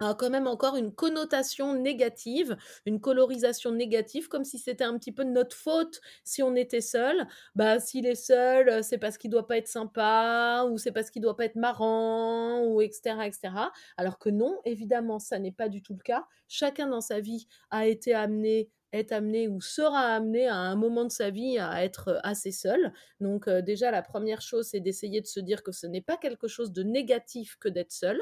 a 0.00 0.14
quand 0.14 0.30
même 0.30 0.46
encore 0.46 0.76
une 0.76 0.92
connotation 0.92 1.74
négative, 1.74 2.56
une 2.84 3.00
colorisation 3.00 3.72
négative, 3.72 4.28
comme 4.28 4.44
si 4.44 4.58
c'était 4.58 4.84
un 4.84 4.98
petit 4.98 5.12
peu 5.12 5.24
de 5.24 5.30
notre 5.30 5.56
faute 5.56 6.00
si 6.24 6.42
on 6.42 6.54
était 6.54 6.80
seul. 6.80 7.26
Bah, 7.54 7.80
s'il 7.80 8.06
est 8.06 8.14
seul, 8.14 8.84
c'est 8.84 8.98
parce 8.98 9.18
qu'il 9.18 9.30
doit 9.30 9.46
pas 9.46 9.56
être 9.56 9.68
sympa, 9.68 10.66
ou 10.70 10.78
c'est 10.78 10.92
parce 10.92 11.10
qu'il 11.10 11.22
doit 11.22 11.36
pas 11.36 11.46
être 11.46 11.56
marrant, 11.56 12.62
ou 12.64 12.80
etc., 12.80 13.16
etc. 13.24 13.54
Alors 13.96 14.18
que 14.18 14.28
non, 14.28 14.60
évidemment, 14.64 15.18
ça 15.18 15.38
n'est 15.38 15.52
pas 15.52 15.68
du 15.68 15.82
tout 15.82 15.94
le 15.94 16.02
cas. 16.02 16.26
Chacun 16.48 16.88
dans 16.88 17.00
sa 17.00 17.20
vie 17.20 17.46
a 17.70 17.86
été 17.86 18.14
amené 18.14 18.70
est 18.92 19.12
amené 19.12 19.48
ou 19.48 19.60
sera 19.60 20.00
amené 20.14 20.48
à 20.48 20.56
un 20.56 20.76
moment 20.76 21.04
de 21.04 21.10
sa 21.10 21.30
vie 21.30 21.58
à 21.58 21.84
être 21.84 22.08
euh, 22.08 22.20
assez 22.22 22.52
seul. 22.52 22.92
Donc 23.20 23.48
euh, 23.48 23.62
déjà, 23.62 23.90
la 23.90 24.02
première 24.02 24.40
chose, 24.40 24.68
c'est 24.70 24.80
d'essayer 24.80 25.20
de 25.20 25.26
se 25.26 25.40
dire 25.40 25.62
que 25.62 25.72
ce 25.72 25.86
n'est 25.86 26.00
pas 26.00 26.16
quelque 26.16 26.48
chose 26.48 26.72
de 26.72 26.82
négatif 26.82 27.56
que 27.60 27.68
d'être 27.68 27.92
seul. 27.92 28.20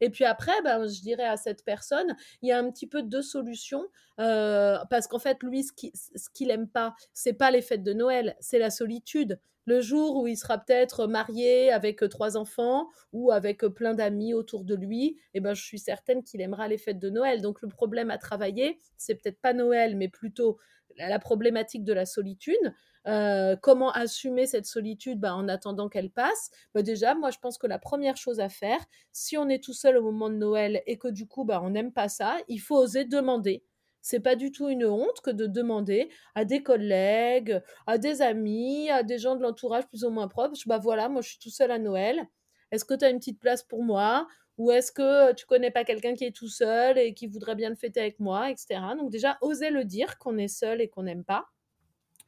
Et 0.00 0.10
puis 0.10 0.24
après, 0.24 0.52
ben, 0.62 0.86
je 0.86 1.00
dirais 1.00 1.26
à 1.26 1.36
cette 1.36 1.64
personne, 1.64 2.16
il 2.42 2.48
y 2.48 2.52
a 2.52 2.58
un 2.58 2.70
petit 2.70 2.86
peu 2.86 3.02
deux 3.02 3.22
solutions, 3.22 3.86
euh, 4.18 4.78
parce 4.90 5.06
qu'en 5.06 5.18
fait, 5.18 5.42
lui, 5.42 5.64
ce 5.64 5.72
qu'il 5.72 5.92
ce 5.94 6.44
n'aime 6.44 6.68
pas, 6.68 6.94
c'est 7.14 7.32
pas 7.32 7.50
les 7.50 7.62
fêtes 7.62 7.82
de 7.82 7.92
Noël, 7.92 8.36
c'est 8.40 8.58
la 8.58 8.70
solitude 8.70 9.40
le 9.66 9.80
jour 9.80 10.16
où 10.16 10.26
il 10.26 10.36
sera 10.36 10.58
peut-être 10.58 11.06
marié 11.06 11.70
avec 11.70 12.02
trois 12.10 12.36
enfants 12.36 12.88
ou 13.12 13.30
avec 13.30 13.60
plein 13.66 13.94
d'amis 13.94 14.34
autour 14.34 14.64
de 14.64 14.74
lui, 14.74 15.18
eh 15.34 15.40
ben, 15.40 15.54
je 15.54 15.62
suis 15.62 15.78
certaine 15.78 16.24
qu'il 16.24 16.40
aimera 16.40 16.66
les 16.66 16.78
fêtes 16.78 16.98
de 16.98 17.10
Noël. 17.10 17.40
Donc 17.40 17.62
le 17.62 17.68
problème 17.68 18.10
à 18.10 18.18
travailler, 18.18 18.80
c'est 18.96 19.14
peut-être 19.14 19.40
pas 19.40 19.52
Noël, 19.52 19.96
mais 19.96 20.08
plutôt 20.08 20.58
la 20.96 21.18
problématique 21.18 21.84
de 21.84 21.92
la 21.92 22.04
solitude. 22.04 22.74
Comment 23.04 23.90
assumer 23.92 24.46
cette 24.46 24.66
solitude 24.66 25.20
bah, 25.20 25.34
en 25.34 25.48
attendant 25.48 25.88
qu'elle 25.88 26.10
passe? 26.10 26.50
Bah, 26.74 26.82
Déjà, 26.82 27.14
moi, 27.14 27.30
je 27.30 27.38
pense 27.38 27.58
que 27.58 27.66
la 27.66 27.78
première 27.78 28.16
chose 28.16 28.40
à 28.40 28.48
faire, 28.48 28.80
si 29.12 29.36
on 29.36 29.48
est 29.48 29.62
tout 29.62 29.72
seul 29.74 29.96
au 29.96 30.02
moment 30.02 30.30
de 30.30 30.36
Noël 30.36 30.82
et 30.86 30.98
que 30.98 31.08
du 31.08 31.26
coup, 31.26 31.44
bah, 31.44 31.60
on 31.62 31.70
n'aime 31.70 31.92
pas 31.92 32.08
ça, 32.08 32.36
il 32.48 32.58
faut 32.58 32.76
oser 32.76 33.04
demander. 33.04 33.64
C'est 34.02 34.20
pas 34.20 34.34
du 34.36 34.50
tout 34.50 34.68
une 34.68 34.86
honte 34.86 35.20
que 35.22 35.30
de 35.30 35.46
demander 35.46 36.10
à 36.34 36.44
des 36.44 36.62
collègues, 36.62 37.60
à 37.86 37.98
des 37.98 38.22
amis, 38.22 38.90
à 38.90 39.02
des 39.02 39.18
gens 39.18 39.36
de 39.36 39.42
l'entourage 39.42 39.86
plus 39.88 40.04
ou 40.04 40.10
moins 40.10 40.28
proches, 40.28 40.66
voilà, 40.82 41.08
moi 41.08 41.20
je 41.22 41.30
suis 41.30 41.38
tout 41.38 41.50
seul 41.50 41.70
à 41.70 41.78
Noël. 41.78 42.26
Est-ce 42.72 42.84
que 42.84 42.94
tu 42.94 43.04
as 43.04 43.10
une 43.10 43.18
petite 43.18 43.40
place 43.40 43.62
pour 43.62 43.82
moi? 43.82 44.26
Ou 44.58 44.70
est-ce 44.70 44.92
que 44.92 45.32
tu 45.34 45.46
connais 45.46 45.70
pas 45.70 45.84
quelqu'un 45.84 46.14
qui 46.14 46.24
est 46.24 46.36
tout 46.36 46.48
seul 46.48 46.98
et 46.98 47.14
qui 47.14 47.26
voudrait 47.26 47.54
bien 47.54 47.70
le 47.70 47.76
fêter 47.76 48.00
avec 48.00 48.20
moi, 48.20 48.50
etc. 48.50 48.80
Donc 48.98 49.10
déjà, 49.10 49.38
oser 49.40 49.70
le 49.70 49.84
dire 49.84 50.18
qu'on 50.18 50.36
est 50.38 50.48
seul 50.48 50.80
et 50.80 50.88
qu'on 50.88 51.02
n'aime 51.04 51.24
pas. 51.24 51.46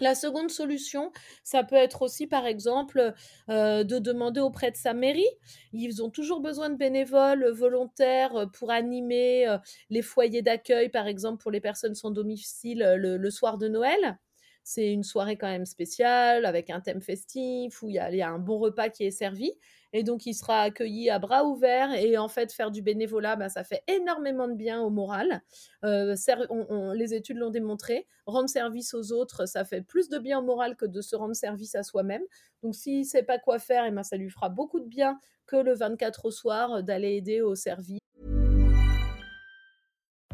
La 0.03 0.17
seconde 0.17 0.51
solution, 0.51 1.13
ça 1.45 1.63
peut 1.63 1.77
être 1.77 2.03
aussi, 2.03 2.27
par 2.27 2.45
exemple, 2.45 3.15
euh, 3.49 3.85
de 3.85 4.01
demander 4.01 4.41
auprès 4.41 4.73
de 4.73 4.77
sa 4.77 4.95
mairie. 4.95 5.29
Ils 5.73 6.03
ont 6.03 6.11
toujours 6.11 6.41
besoin 6.41 6.71
de 6.71 6.75
bénévoles 6.75 7.49
volontaires 7.53 8.35
euh, 8.35 8.47
pour 8.47 8.73
animer 8.73 9.47
euh, 9.47 9.59
les 9.91 10.03
foyers 10.03 10.43
d'accueil, 10.43 10.89
par 10.89 11.07
exemple, 11.07 11.41
pour 11.41 11.53
les 11.53 11.61
personnes 11.61 11.95
sans 11.95 12.11
domicile 12.11 12.81
le, 12.99 13.31
soir 13.31 13.59
de 13.59 13.69
Noël. 13.69 14.19
c'est 14.65 14.93
une 14.93 15.05
soirée 15.05 15.37
quand 15.37 15.47
même 15.47 15.67
spéciale, 15.67 16.47
avec 16.47 16.69
un 16.71 16.81
thème 16.81 17.01
festif, 17.01 17.81
où 17.85 17.89
il 17.89 17.95
y 17.95 18.01
a, 18.01 18.29
un 18.29 18.41
bon 18.41 18.59
repas 18.59 18.89
qui 18.89 19.05
est 19.05 19.13
servi. 19.13 19.53
Et 19.93 20.03
donc, 20.03 20.27
il 20.27 20.35
sera 20.35 20.63
accueilli 20.63 21.11
à 21.11 21.19
bras 21.19 21.45
ouverts. 21.45 21.93
Et 21.93 22.17
en 22.17 22.29
fait, 22.29 22.53
faire 22.53 22.71
du 22.71 22.83
bénévolat, 22.83 23.37
bah, 23.37 23.49
ça 23.49 23.65
fait 23.65 23.83
énormément 23.89 24.49
de 24.49 24.55
bien 24.55 24.81
au 24.81 24.91
moral. 24.91 25.43
Euh, 25.85 26.15
les 26.95 27.15
études 27.15 27.39
l'ont 27.39 27.51
démontré. 27.51 28.07
Rendre 28.27 28.49
service 28.49 28.95
aux 28.95 29.13
autres, 29.13 29.47
ça 29.47 29.65
fait 29.65 29.83
plus 29.83 30.09
de 30.09 30.19
bien 30.19 30.39
au 30.39 30.43
moral 30.43 30.77
que 30.77 30.87
de 30.87 31.01
se 31.01 31.17
rendre 31.17 31.35
service 31.35 31.75
à 31.75 31.83
soi-même. 31.83 32.23
Donc, 32.63 32.75
s'il 32.75 33.01
ne 33.01 33.05
sait 33.05 33.23
pas 33.23 33.39
quoi 33.39 33.59
faire, 33.59 33.85
et 33.85 33.89
eh 33.89 33.91
ben, 33.91 34.03
ça 34.03 34.17
lui 34.17 34.31
fera 34.31 34.49
beaucoup 34.49 34.81
de 34.81 34.87
bien 34.87 35.19
que 35.47 35.57
le 35.57 35.75
24 35.75 36.27
au 36.27 36.31
soir 36.31 36.83
d'aller 36.83 37.17
aider 37.17 37.41
au 37.41 37.55
service. 37.55 38.02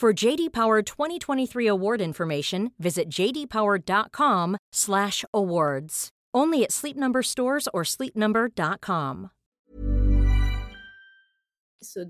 For 0.00 0.14
JD 0.14 0.54
Power 0.54 0.80
2023 0.80 1.66
award 1.66 2.00
information, 2.00 2.72
visit 2.78 3.10
jdpower.com/awards. 3.10 6.08
Only 6.32 6.64
at 6.64 6.72
Sleep 6.72 6.96
Number 6.96 7.22
stores 7.22 7.68
or 7.74 7.84
sleepnumber.com. 7.84 9.28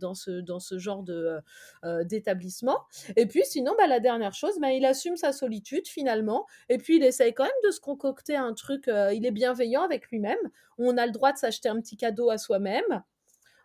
Dans 0.00 0.14
ce, 0.14 0.40
dans 0.40 0.60
ce 0.60 0.78
genre 0.78 1.02
de, 1.02 1.14
euh, 1.14 1.40
euh, 1.84 2.04
d'établissement. 2.04 2.78
Et 3.16 3.26
puis 3.26 3.42
sinon, 3.44 3.74
bah, 3.76 3.88
la 3.88 3.98
dernière 3.98 4.34
chose, 4.34 4.60
bah, 4.60 4.70
il 4.70 4.84
assume 4.84 5.16
sa 5.16 5.32
solitude 5.32 5.88
finalement. 5.88 6.46
Et 6.68 6.78
puis 6.78 6.98
il 6.98 7.02
essaye 7.02 7.34
quand 7.34 7.42
même 7.42 7.50
de 7.64 7.72
se 7.72 7.80
concocter 7.80 8.36
un 8.36 8.54
truc. 8.54 8.86
Euh, 8.86 9.12
il 9.12 9.26
est 9.26 9.32
bienveillant 9.32 9.82
avec 9.82 10.12
lui-même. 10.12 10.38
On 10.78 10.96
a 10.96 11.06
le 11.06 11.12
droit 11.12 11.32
de 11.32 11.38
s'acheter 11.38 11.68
un 11.68 11.80
petit 11.80 11.96
cadeau 11.96 12.30
à 12.30 12.38
soi-même. 12.38 13.02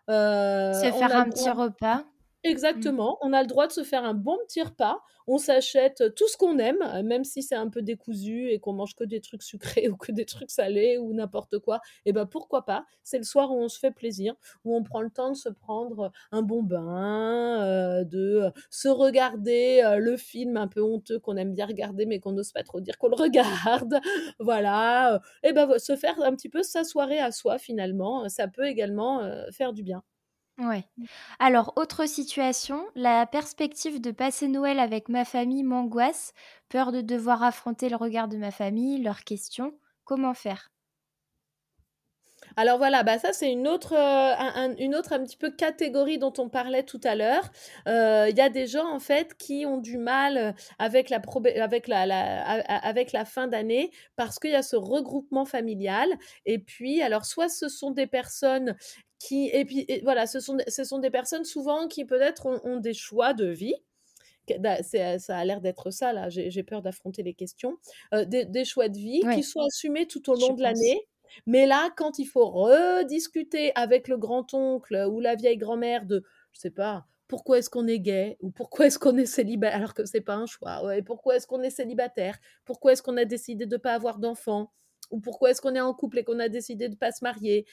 se 0.08 0.92
faire 0.98 1.14
un 1.14 1.30
petit 1.30 1.48
repas. 1.48 2.04
Mmh. 2.46 2.50
Exactement. 2.50 3.18
On 3.22 3.32
a 3.32 3.42
le 3.42 3.48
droit 3.48 3.66
de 3.66 3.72
se 3.72 3.82
faire 3.82 4.04
un 4.04 4.14
bon 4.14 4.36
petit 4.46 4.62
repas. 4.62 4.98
On 5.28 5.38
s'achète 5.38 6.14
tout 6.14 6.28
ce 6.28 6.36
qu'on 6.36 6.58
aime, 6.58 6.78
même 7.04 7.24
si 7.24 7.42
c'est 7.42 7.56
un 7.56 7.68
peu 7.68 7.82
décousu 7.82 8.48
et 8.50 8.60
qu'on 8.60 8.72
mange 8.72 8.94
que 8.94 9.02
des 9.02 9.20
trucs 9.20 9.42
sucrés 9.42 9.88
ou 9.90 9.96
que 9.96 10.12
des 10.12 10.24
trucs 10.24 10.50
salés 10.50 10.98
ou 10.98 11.12
n'importe 11.12 11.58
quoi. 11.58 11.80
Et 12.04 12.12
ben 12.12 12.26
pourquoi 12.26 12.64
pas 12.64 12.84
C'est 13.02 13.18
le 13.18 13.24
soir 13.24 13.50
où 13.50 13.56
on 13.60 13.68
se 13.68 13.78
fait 13.80 13.90
plaisir, 13.90 14.34
où 14.64 14.76
on 14.76 14.82
prend 14.84 15.00
le 15.02 15.10
temps 15.10 15.30
de 15.30 15.36
se 15.36 15.48
prendre 15.48 16.12
un 16.30 16.42
bon 16.42 16.62
bain, 16.62 17.62
euh, 17.64 18.04
de 18.04 18.52
se 18.70 18.88
regarder 18.88 19.82
euh, 19.84 19.96
le 19.96 20.16
film 20.16 20.56
un 20.56 20.68
peu 20.68 20.80
honteux 20.82 21.18
qu'on 21.18 21.36
aime 21.36 21.54
bien 21.54 21.66
regarder 21.66 22.06
mais 22.06 22.20
qu'on 22.20 22.32
n'ose 22.32 22.52
pas 22.52 22.62
trop 22.62 22.80
dire 22.80 22.96
qu'on 22.98 23.08
le 23.08 23.16
regarde. 23.20 23.98
voilà. 24.38 25.20
Et 25.42 25.52
ben 25.52 25.78
se 25.78 25.96
faire 25.96 26.20
un 26.22 26.32
petit 26.36 26.48
peu 26.48 26.62
sa 26.62 26.84
soirée 26.84 27.18
à 27.18 27.32
soi 27.32 27.58
finalement, 27.58 28.28
ça 28.28 28.46
peut 28.46 28.66
également 28.66 29.22
euh, 29.22 29.46
faire 29.50 29.72
du 29.72 29.82
bien. 29.82 30.02
Ouais. 30.58 30.84
Alors, 31.38 31.72
autre 31.76 32.06
situation, 32.06 32.86
la 32.94 33.26
perspective 33.26 34.00
de 34.02 34.10
passer 34.10 34.48
Noël 34.48 34.78
avec 34.80 35.08
ma 35.08 35.24
famille 35.24 35.62
m'angoisse, 35.62 36.32
peur 36.68 36.92
de 36.92 37.00
devoir 37.02 37.42
affronter 37.42 37.88
le 37.90 37.96
regard 37.96 38.28
de 38.28 38.36
ma 38.38 38.50
famille, 38.50 39.02
leurs 39.02 39.24
questions. 39.24 39.78
Comment 40.04 40.34
faire? 40.34 40.70
Alors 42.56 42.78
voilà, 42.78 43.02
bah 43.02 43.18
ça 43.18 43.32
c'est 43.32 43.50
une 43.50 43.66
autre, 43.66 43.94
euh, 43.94 44.34
un, 44.38 44.74
une 44.76 44.94
autre 44.94 45.12
un 45.12 45.22
petit 45.24 45.36
peu 45.36 45.50
catégorie 45.50 46.18
dont 46.18 46.32
on 46.38 46.48
parlait 46.48 46.82
tout 46.84 47.00
à 47.04 47.14
l'heure. 47.14 47.50
Euh, 47.88 48.26
il 48.30 48.36
y 48.36 48.40
a 48.40 48.48
des 48.50 48.66
gens 48.66 48.86
en 48.88 48.98
fait 49.00 49.34
qui 49.36 49.64
ont 49.66 49.78
du 49.78 49.98
mal 49.98 50.54
avec 50.78 51.10
la, 51.10 51.20
avec 51.62 51.88
la, 51.88 52.02
avec 52.02 53.12
la 53.12 53.24
fin 53.24 53.46
d'année 53.48 53.90
parce 54.16 54.38
qu'il 54.38 54.50
y 54.50 54.54
a 54.54 54.62
ce 54.62 54.76
regroupement 54.76 55.44
familial. 55.44 56.08
Et 56.44 56.58
puis, 56.58 57.02
alors 57.02 57.24
soit 57.24 57.48
ce 57.48 57.68
sont 57.68 57.90
des 57.90 58.06
personnes 58.06 58.76
qui 59.26 59.48
et 59.52 59.64
puis 59.64 59.86
voilà, 60.04 60.26
ce 60.26 60.38
sont, 60.38 60.56
ce 60.68 60.84
sont 60.84 60.98
des 60.98 61.10
personnes 61.10 61.44
souvent 61.44 61.88
qui 61.88 62.04
peut-être 62.04 62.46
ont, 62.46 62.76
des 62.76 62.94
choix 62.94 63.34
de 63.34 63.46
vie. 63.46 63.74
Ça 64.82 65.36
a 65.36 65.44
l'air 65.44 65.60
d'être 65.60 65.90
ça, 65.90 66.12
là, 66.12 66.28
j'ai 66.28 66.62
peur 66.62 66.80
d'affronter 66.80 67.24
les 67.24 67.34
questions. 67.34 67.76
Euh, 68.14 68.24
des, 68.24 68.64
choix 68.64 68.88
de 68.88 68.96
vie 68.96 69.22
qui 69.34 69.42
sont 69.42 69.60
assumés 69.60 70.06
tout 70.06 70.30
au 70.30 70.36
long 70.36 70.54
de 70.54 70.62
l'année. 70.62 71.08
Mais 71.46 71.66
là, 71.66 71.90
quand 71.96 72.20
il 72.20 72.26
faut 72.26 72.48
rediscuter 72.48 73.72
avec 73.74 74.06
le 74.06 74.16
grand-oncle 74.16 75.08
ou 75.10 75.18
la 75.18 75.34
vieille 75.34 75.58
grand-mère 75.58 76.06
de, 76.06 76.22
je 76.52 76.60
sais 76.60 76.70
pas, 76.70 77.04
pourquoi 77.26 77.58
est-ce 77.58 77.68
qu'on 77.68 77.88
est 77.88 77.98
gay 77.98 78.36
ou 78.40 78.50
pourquoi 78.52 78.86
est-ce 78.86 79.00
qu'on 79.00 79.16
est 79.18 79.26
célibataire 79.26 79.76
alors 79.76 79.94
que 79.94 80.04
c'est 80.04 80.20
pas 80.20 80.36
un 80.36 80.46
choix. 80.46 80.84
Ouais, 80.84 81.02
pourquoi 81.02 81.36
est-ce 81.36 81.48
qu'on 81.48 81.62
est 81.62 81.70
célibataire 81.70 82.38
Pourquoi 82.64 82.92
est-ce 82.92 83.02
qu'on 83.02 83.16
a 83.16 83.24
décidé 83.24 83.66
de 83.66 83.74
ne 83.74 83.80
pas 83.80 83.94
avoir 83.94 84.20
d'enfants 84.20 84.70
ou 85.10 85.20
pourquoi 85.20 85.50
est-ce 85.50 85.60
qu'on 85.60 85.74
est 85.74 85.80
en 85.80 85.94
couple 85.94 86.18
et 86.18 86.24
qu'on 86.24 86.38
a 86.40 86.48
décidé 86.48 86.88
de 86.88 86.94
ne 86.94 86.98
pas 86.98 87.12
se 87.12 87.24
marier, 87.24 87.66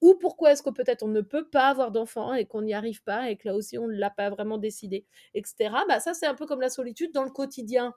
ou 0.00 0.14
pourquoi 0.20 0.52
est-ce 0.52 0.62
que 0.62 0.70
peut-être 0.70 1.02
on 1.02 1.08
ne 1.08 1.20
peut 1.20 1.48
pas 1.48 1.68
avoir 1.68 1.90
d'enfants 1.92 2.34
et 2.34 2.46
qu'on 2.46 2.62
n'y 2.62 2.74
arrive 2.74 3.02
pas 3.02 3.30
et 3.30 3.36
que 3.36 3.48
là 3.48 3.54
aussi 3.54 3.78
on 3.78 3.88
ne 3.88 3.94
l'a 3.94 4.10
pas 4.10 4.30
vraiment 4.30 4.58
décidé, 4.58 5.06
etc. 5.34 5.74
Bah 5.88 6.00
ça 6.00 6.14
c'est 6.14 6.26
un 6.26 6.34
peu 6.34 6.46
comme 6.46 6.60
la 6.60 6.70
solitude 6.70 7.12
dans 7.12 7.24
le 7.24 7.30
quotidien 7.30 7.94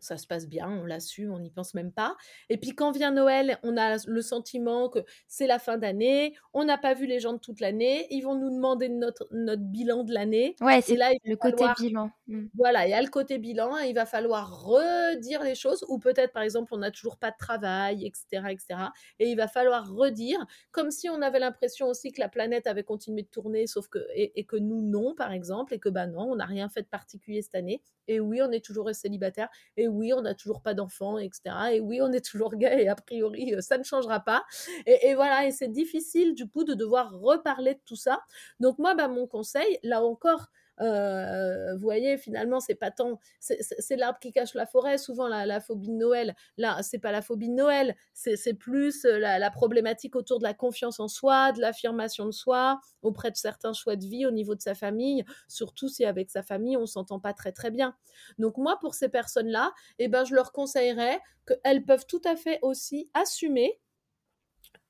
ça 0.00 0.16
se 0.18 0.26
passe 0.26 0.48
bien, 0.48 0.68
on 0.68 0.84
l'assume, 0.84 1.32
on 1.32 1.38
n'y 1.38 1.50
pense 1.50 1.74
même 1.74 1.92
pas. 1.92 2.16
Et 2.48 2.56
puis 2.56 2.70
quand 2.70 2.92
vient 2.92 3.10
Noël, 3.10 3.58
on 3.62 3.76
a 3.76 3.96
le 4.06 4.22
sentiment 4.22 4.88
que 4.88 5.00
c'est 5.28 5.46
la 5.46 5.58
fin 5.58 5.78
d'année, 5.78 6.34
on 6.54 6.64
n'a 6.64 6.78
pas 6.78 6.94
vu 6.94 7.06
les 7.06 7.20
gens 7.20 7.32
de 7.32 7.38
toute 7.38 7.60
l'année, 7.60 8.06
ils 8.10 8.22
vont 8.22 8.34
nous 8.34 8.50
demander 8.50 8.88
notre, 8.88 9.28
notre 9.30 9.62
bilan 9.62 10.04
de 10.04 10.12
l'année. 10.12 10.56
Ouais, 10.60 10.80
c'est 10.80 10.96
là 10.96 11.10
le 11.24 11.36
côté 11.36 11.64
bilan. 11.78 12.10
Mmh. 12.26 12.46
Voilà, 12.54 12.86
il 12.86 12.90
y 12.90 12.94
a 12.94 13.02
le 13.02 13.08
côté 13.08 13.38
bilan, 13.38 13.76
il 13.78 13.94
va 13.94 14.06
falloir 14.06 14.64
redire 14.64 15.42
les 15.42 15.54
choses, 15.54 15.84
ou 15.88 15.98
peut-être 15.98 16.32
par 16.32 16.42
exemple 16.42 16.74
on 16.74 16.78
n'a 16.78 16.90
toujours 16.90 17.16
pas 17.16 17.30
de 17.30 17.36
travail, 17.38 18.06
etc., 18.06 18.44
etc. 18.50 18.80
Et 19.18 19.30
il 19.30 19.36
va 19.36 19.48
falloir 19.48 19.92
redire, 19.92 20.44
comme 20.70 20.90
si 20.90 21.08
on 21.08 21.22
avait 21.22 21.38
l'impression 21.38 21.86
aussi 21.86 22.12
que 22.12 22.20
la 22.20 22.28
planète 22.28 22.66
avait 22.66 22.84
continué 22.84 23.22
de 23.22 23.28
tourner, 23.28 23.66
sauf 23.66 23.88
que 23.88 23.98
et, 24.14 24.44
que 24.44 24.56
nous 24.56 24.82
non, 24.82 25.14
par 25.14 25.32
exemple, 25.32 25.74
et 25.74 25.78
que 25.78 25.88
bah 25.88 26.06
non, 26.06 26.30
on 26.30 26.36
n'a 26.36 26.46
rien 26.46 26.68
fait 26.68 26.82
de 26.82 26.88
particulier 26.88 27.42
cette 27.42 27.54
année. 27.54 27.82
Et 28.08 28.20
oui, 28.20 28.40
on 28.42 28.50
est 28.50 28.64
toujours 28.64 28.90
célibataire. 28.94 29.48
Et 29.76 29.88
oui, 29.90 30.12
on 30.12 30.22
n'a 30.22 30.34
toujours 30.34 30.62
pas 30.62 30.74
d'enfants, 30.74 31.18
etc. 31.18 31.54
Et 31.72 31.80
oui, 31.80 32.00
on 32.02 32.12
est 32.12 32.24
toujours 32.24 32.54
gay 32.56 32.84
et 32.84 32.88
a 32.88 32.94
priori, 32.94 33.54
euh, 33.54 33.60
ça 33.60 33.78
ne 33.78 33.84
changera 33.84 34.20
pas. 34.20 34.44
Et, 34.86 35.14
voilà, 35.14 35.46
et 35.46 35.50
c'est 35.52 35.68
difficile 35.68 36.34
du 36.34 36.48
coup 36.48 36.64
de 36.64 36.74
devoir 36.74 37.12
reparler 37.18 37.74
de 37.74 37.80
tout 37.86 37.96
ça. 37.96 38.20
Donc 38.60 38.78
moi, 38.78 38.94
bah, 38.94 39.08
mon 39.08 39.26
conseil, 39.26 39.78
là 39.82 40.02
encore, 40.02 40.46
euh, 40.80 41.74
vous 41.74 41.82
voyez, 41.82 42.16
finalement, 42.16 42.60
c'est 42.60 42.74
pas 42.74 42.90
tant, 42.90 43.18
c'est 43.40 43.96
l'arbre 43.96 44.18
qui 44.18 44.32
cache 44.32 44.54
la 44.54 44.66
forêt. 44.66 44.98
Souvent, 44.98 45.28
la, 45.28 45.60
phobie 45.60 45.88
de 45.88 45.94
Noël, 45.94 46.34
là, 46.56 46.82
c'est 46.82 46.98
pas 46.98 47.12
la 47.12 47.22
phobie 47.22 47.48
de 47.48 47.54
Noël, 47.54 47.94
c'est 48.14 48.54
plus 48.54 49.04
euh, 49.04 49.18
la, 49.18 49.50
problématique 49.50 50.16
autour 50.16 50.38
de 50.38 50.44
la 50.44 50.54
confiance 50.54 51.00
en 51.00 51.08
soi, 51.08 51.52
de 51.52 51.60
l'affirmation 51.60 52.26
de 52.26 52.30
soi 52.30 52.80
auprès 53.02 53.30
de 53.30 53.36
certains 53.36 53.72
choix 53.72 53.96
de 53.96 54.06
vie 54.06 54.26
au 54.26 54.30
niveau 54.30 54.54
de 54.54 54.62
sa 54.62 54.74
famille, 54.74 55.24
surtout 55.48 55.88
si 55.88 56.04
avec 56.04 56.30
sa 56.30 56.42
famille 56.42 56.76
on 56.76 56.86
s'entend 56.86 57.20
pas 57.20 57.34
très 57.34 57.52
très 57.52 57.70
bien. 57.70 57.94
Donc 58.38 58.56
moi, 58.56 58.78
pour 58.80 58.94
ces 58.94 59.08
personnes-là, 59.08 59.72
eh 59.98 60.08
ben, 60.08 60.24
je 60.24 60.34
leur 60.34 60.52
conseillerais 60.52 61.20
qu'elles 61.46 61.84
peuvent 61.84 62.06
tout 62.06 62.22
à 62.24 62.36
fait 62.36 62.58
aussi 62.62 63.10
assumer 63.14 63.80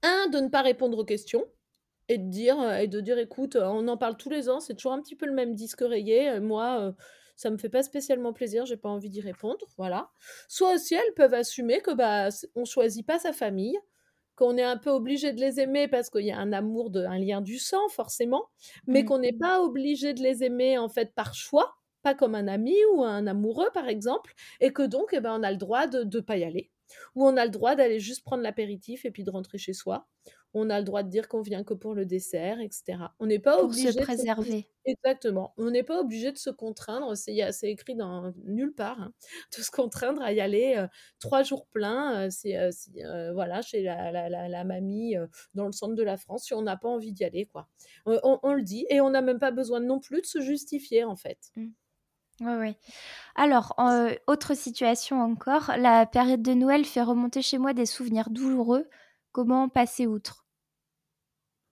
un 0.03 0.29
de 0.29 0.39
ne 0.39 0.49
pas 0.49 0.63
répondre 0.63 0.99
aux 0.99 1.05
questions 1.05 1.45
et 2.11 2.19
de 2.19 2.29
dire 2.29 2.73
et 2.75 2.89
de 2.89 3.01
dire 3.01 3.19
écoute 3.19 3.57
on 3.57 3.87
en 3.87 3.97
parle 3.97 4.17
tous 4.17 4.31
les 4.31 4.49
ans 4.49 4.59
c'est 4.59 4.75
toujours 4.75 4.93
un 4.93 5.01
petit 5.01 5.15
peu 5.15 5.27
le 5.27 5.33
même 5.33 5.55
disque 5.55 5.81
rayé 5.81 6.41
moi 6.41 6.93
ça 7.37 7.51
me 7.51 7.57
fait 7.57 7.69
pas 7.69 7.85
spécialement 7.85 8.33
plaisir 8.33 8.67
j'ai 8.67 8.77
pas 8.77 8.89
envie 8.89 9.09
d'y 9.09 9.21
répondre 9.21 9.65
voilà 9.77 10.11
soit 10.49 10.75
aussi 10.75 10.95
elles 10.95 11.15
peuvent 11.15 11.35
assumer 11.35 11.81
que 11.81 11.93
bah 11.93 12.29
on 12.57 12.65
choisit 12.65 13.07
pas 13.07 13.21
sa 13.21 13.33
famille 13.33 13.79
qu'on 14.35 14.57
est 14.57 14.65
un 14.65 14.77
peu 14.77 14.91
obligé 14.91 15.33
de 15.33 15.41
les 15.41 15.61
aimer 15.61 15.87
parce 15.87 16.11
qu'il 16.11 16.25
y 16.27 16.33
a 16.33 16.39
un 16.39 16.53
amour 16.53 16.91
de 16.91 17.05
un 17.05 17.19
lien 17.19 17.41
du 17.41 17.59
sang 17.59 17.89
forcément 17.91 18.47
mais 18.89 19.03
mmh. 19.03 19.07
qu'on 19.07 19.19
n'est 19.19 19.39
pas 19.39 19.63
obligé 19.63 20.13
de 20.13 20.21
les 20.21 20.43
aimer 20.43 20.79
en 20.79 20.89
fait 20.89 21.15
par 21.15 21.33
choix 21.35 21.77
pas 22.03 22.15
comme 22.15 22.35
un 22.35 22.49
ami 22.49 22.75
ou 22.93 23.05
un 23.05 23.29
amoureux 23.29 23.71
par 23.73 23.89
exemple 23.89 24.35
et 24.61 24.73
que 24.73 24.83
donc 24.83 25.11
eh 25.13 25.21
ben 25.21 25.39
on 25.39 25.45
a 25.45 25.53
le 25.53 25.59
droit 25.59 25.87
de 25.87 26.03
ne 26.03 26.21
pas 26.21 26.39
y 26.39 26.43
aller 26.43 26.73
ou 27.15 27.27
on 27.27 27.37
a 27.37 27.45
le 27.45 27.51
droit 27.51 27.75
d'aller 27.75 28.01
juste 28.01 28.25
prendre 28.25 28.43
l'apéritif 28.43 29.05
et 29.05 29.11
puis 29.11 29.25
de 29.25 29.31
rentrer 29.31 29.59
chez 29.59 29.73
soi. 29.73 30.09
On 30.55 30.69
a 30.71 30.79
le 30.79 30.85
droit 30.85 31.03
de 31.03 31.09
dire 31.09 31.29
qu'on 31.29 31.43
vient 31.43 31.63
que 31.65 31.75
pour 31.75 31.95
le 31.95 32.05
dessert, 32.07 32.61
etc. 32.61 32.99
On 33.21 33.27
n'est 33.27 33.39
pas 33.39 33.57
Pour 33.57 33.65
obligé 33.67 33.93
se 33.93 33.99
préserver. 33.99 34.69
exactement. 34.85 35.55
On 35.57 35.71
n'est 35.71 35.83
pas 35.85 36.01
obligé 36.01 36.33
de 36.33 36.39
se 36.39 36.51
contraindre. 36.51 37.17
C'est 37.17 37.53
c'est 37.53 37.71
écrit 37.71 37.95
dans 37.95 38.33
nulle 38.45 38.75
part 38.75 39.01
hein, 39.01 39.13
de 39.57 39.63
se 39.63 39.71
contraindre 39.71 40.23
à 40.23 40.33
y 40.33 40.41
aller 40.41 40.75
euh, 40.77 40.87
trois 41.21 41.43
jours 41.43 41.67
pleins. 41.69 42.27
euh, 42.27 42.29
c'est 42.31 42.57
euh, 43.05 43.33
voilà 43.33 43.63
chez 43.63 43.83
la, 43.83 44.11
la, 44.13 44.29
la, 44.29 44.49
la 44.49 44.65
mamie 44.65 45.15
dans 45.55 45.67
le 45.67 45.73
centre 45.73 45.95
de 45.95 46.03
la 46.03 46.17
France 46.17 46.45
si 46.47 46.55
on 46.55 46.63
n'a 46.63 46.77
pas 46.77 46.89
envie 46.89 47.13
d'y 47.13 47.25
aller 47.25 47.47
quoi. 47.47 47.69
On, 48.07 48.53
le 48.55 48.63
dit 48.63 48.87
et 48.91 49.01
on 49.01 49.11
n'a 49.11 49.23
même 49.23 49.39
pas 49.39 49.51
besoin 49.53 49.81
non 49.81 50.01
plus 50.01 50.21
de 50.21 50.27
se 50.27 50.41
justifier 50.41 51.05
en 51.05 51.17
fait. 51.17 51.53
Oui, 52.41 52.53
oui. 52.59 52.75
Alors, 53.35 53.75
autre 54.27 54.55
situation 54.57 55.21
encore, 55.21 55.73
la 55.77 56.07
période 56.07 56.43
de 56.43 56.55
Noël 56.55 56.85
fait 56.87 57.03
remonter 57.03 57.43
chez 57.43 57.59
moi 57.59 57.75
des 57.75 57.85
souvenirs 57.87 58.31
douloureux. 58.31 58.89
Comment 59.33 59.69
passer 59.69 60.07
outre? 60.07 60.40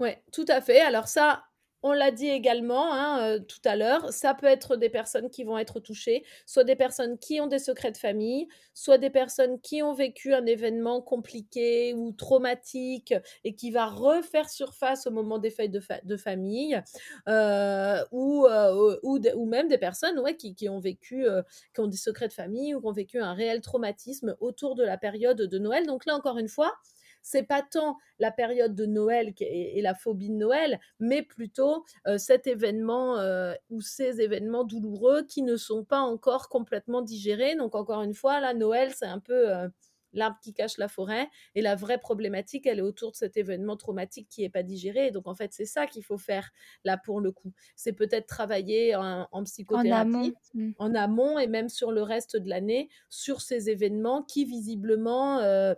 Ouais, 0.01 0.23
tout 0.33 0.45
à 0.49 0.61
fait. 0.61 0.81
Alors 0.81 1.09
ça, 1.09 1.43
on 1.83 1.93
l'a 1.93 2.11
dit 2.13 2.29
également 2.29 2.93
hein, 2.93 3.21
euh, 3.37 3.39
tout 3.41 3.61
à 3.65 3.75
l'heure, 3.77 4.13
ça 4.13 4.35
peut 4.35 4.47
être 4.47 4.77
des 4.77 4.89
personnes 4.91 5.29
qui 5.31 5.43
vont 5.45 5.59
être 5.59 5.81
touchées, 5.81 6.25
soit 6.47 6.65
des 6.65 6.75
personnes 6.77 7.19
qui 7.19 7.41
ont 7.41 7.47
des 7.49 7.59
secrets 7.61 7.91
de 7.93 7.97
famille, 7.97 8.49
soit 8.75 8.99
des 8.99 9.11
personnes 9.11 9.61
qui 9.61 9.83
ont 9.83 9.95
vécu 9.95 10.35
un 10.35 10.45
événement 10.47 11.03
compliqué 11.03 11.95
ou 11.95 12.13
traumatique 12.13 13.15
et 13.45 13.55
qui 13.57 13.71
va 13.73 13.87
refaire 13.87 14.51
surface 14.51 15.07
au 15.07 15.11
moment 15.13 15.39
des 15.39 15.51
fêtes 15.51 15.71
de, 15.73 15.81
fa- 15.81 16.01
de 16.03 16.17
famille, 16.17 16.81
euh, 17.29 18.05
ou, 18.13 18.47
euh, 18.47 18.97
ou, 19.03 19.47
même 19.47 19.69
des 19.69 19.79
personnes 19.79 20.19
ouais, 20.21 20.37
qui, 20.37 20.55
qui 20.55 20.69
ont 20.69 20.81
vécu, 20.81 21.27
qui 21.75 21.81
ont 21.81 21.87
des 21.89 21.97
secrets 21.97 22.29
de 22.29 22.33
famille 22.33 22.75
ou 22.75 22.81
qui 22.81 22.87
ont 22.87 22.93
vécu 22.93 23.21
un 23.21 23.35
réel 23.35 23.61
traumatisme 23.61 24.37
autour 24.41 24.75
de 24.75 24.83
la 24.85 24.97
période 24.99 25.39
de 25.43 25.59
Noël. 25.59 25.87
Donc 25.87 26.07
là, 26.07 26.15
encore 26.17 26.39
une 26.39 26.49
fois, 26.49 26.73
c'est 27.29 27.43
pas 27.43 27.61
tant 27.61 27.99
la 28.19 28.31
période 28.33 28.75
de 28.75 28.87
Noël 28.87 29.35
et 29.39 29.83
la 29.83 29.95
phobie 29.95 30.31
de 30.31 30.35
Noël, 30.35 30.81
mais 30.99 31.23
plutôt 31.23 31.85
euh, 32.07 32.17
cet 32.17 32.47
événement 32.47 33.19
euh, 33.19 33.53
ou 33.69 33.83
ces 33.83 34.23
événements 34.23 34.65
douloureux 34.65 35.25
qui 35.25 35.43
ne 35.43 35.57
sont 35.57 35.85
pas 35.85 36.01
encore 36.01 36.49
complètement 36.49 37.03
digérés. 37.03 37.55
Donc 37.55 37.75
encore 37.75 38.03
une 38.03 38.15
fois, 38.15 38.41
là, 38.41 38.55
Noël, 38.55 38.93
c'est 38.97 39.05
un 39.05 39.19
peu 39.19 39.55
euh, 39.55 39.69
l'arbre 40.15 40.39
qui 40.43 40.55
cache 40.55 40.79
la 40.79 40.89
forêt, 40.89 41.29
et 41.55 41.61
la 41.61 41.75
vraie 41.75 41.99
problématique, 41.99 42.67
elle 42.67 42.79
est 42.79 42.83
autour 42.83 43.13
de 43.13 43.17
cet 43.17 43.37
événement 43.37 43.77
traumatique 43.77 44.29
qui 44.31 44.43
n'est 44.43 44.49
pas 44.49 44.63
digéré. 44.63 45.11
Donc 45.11 45.27
en 45.27 45.35
fait, 45.35 45.53
c'est 45.53 45.67
ça 45.67 45.87
qu'il 45.87 46.05
faut 46.05 46.19
faire 46.19 46.51
là 46.85 46.97
pour 46.97 47.21
le 47.21 47.31
coup. 47.31 47.53
C'est 47.77 47.93
peut-être 47.93 48.27
travailler 48.27 48.97
en, 48.97 49.03
en 49.03 49.27
En 49.33 49.45
psychothérapie 49.45 50.09
amont. 50.17 50.33
Mm. 50.55 50.71
en 50.79 50.95
amont 50.95 51.39
et 51.39 51.47
même 51.47 51.69
sur 51.69 51.93
le 51.93 52.03
reste 52.03 52.37
de 52.37 52.49
l'année 52.49 52.89
sur 53.11 53.41
ces 53.43 53.69
événements 53.71 54.23
qui 54.23 54.45
visiblement 54.45 55.41
euh, 55.41 55.75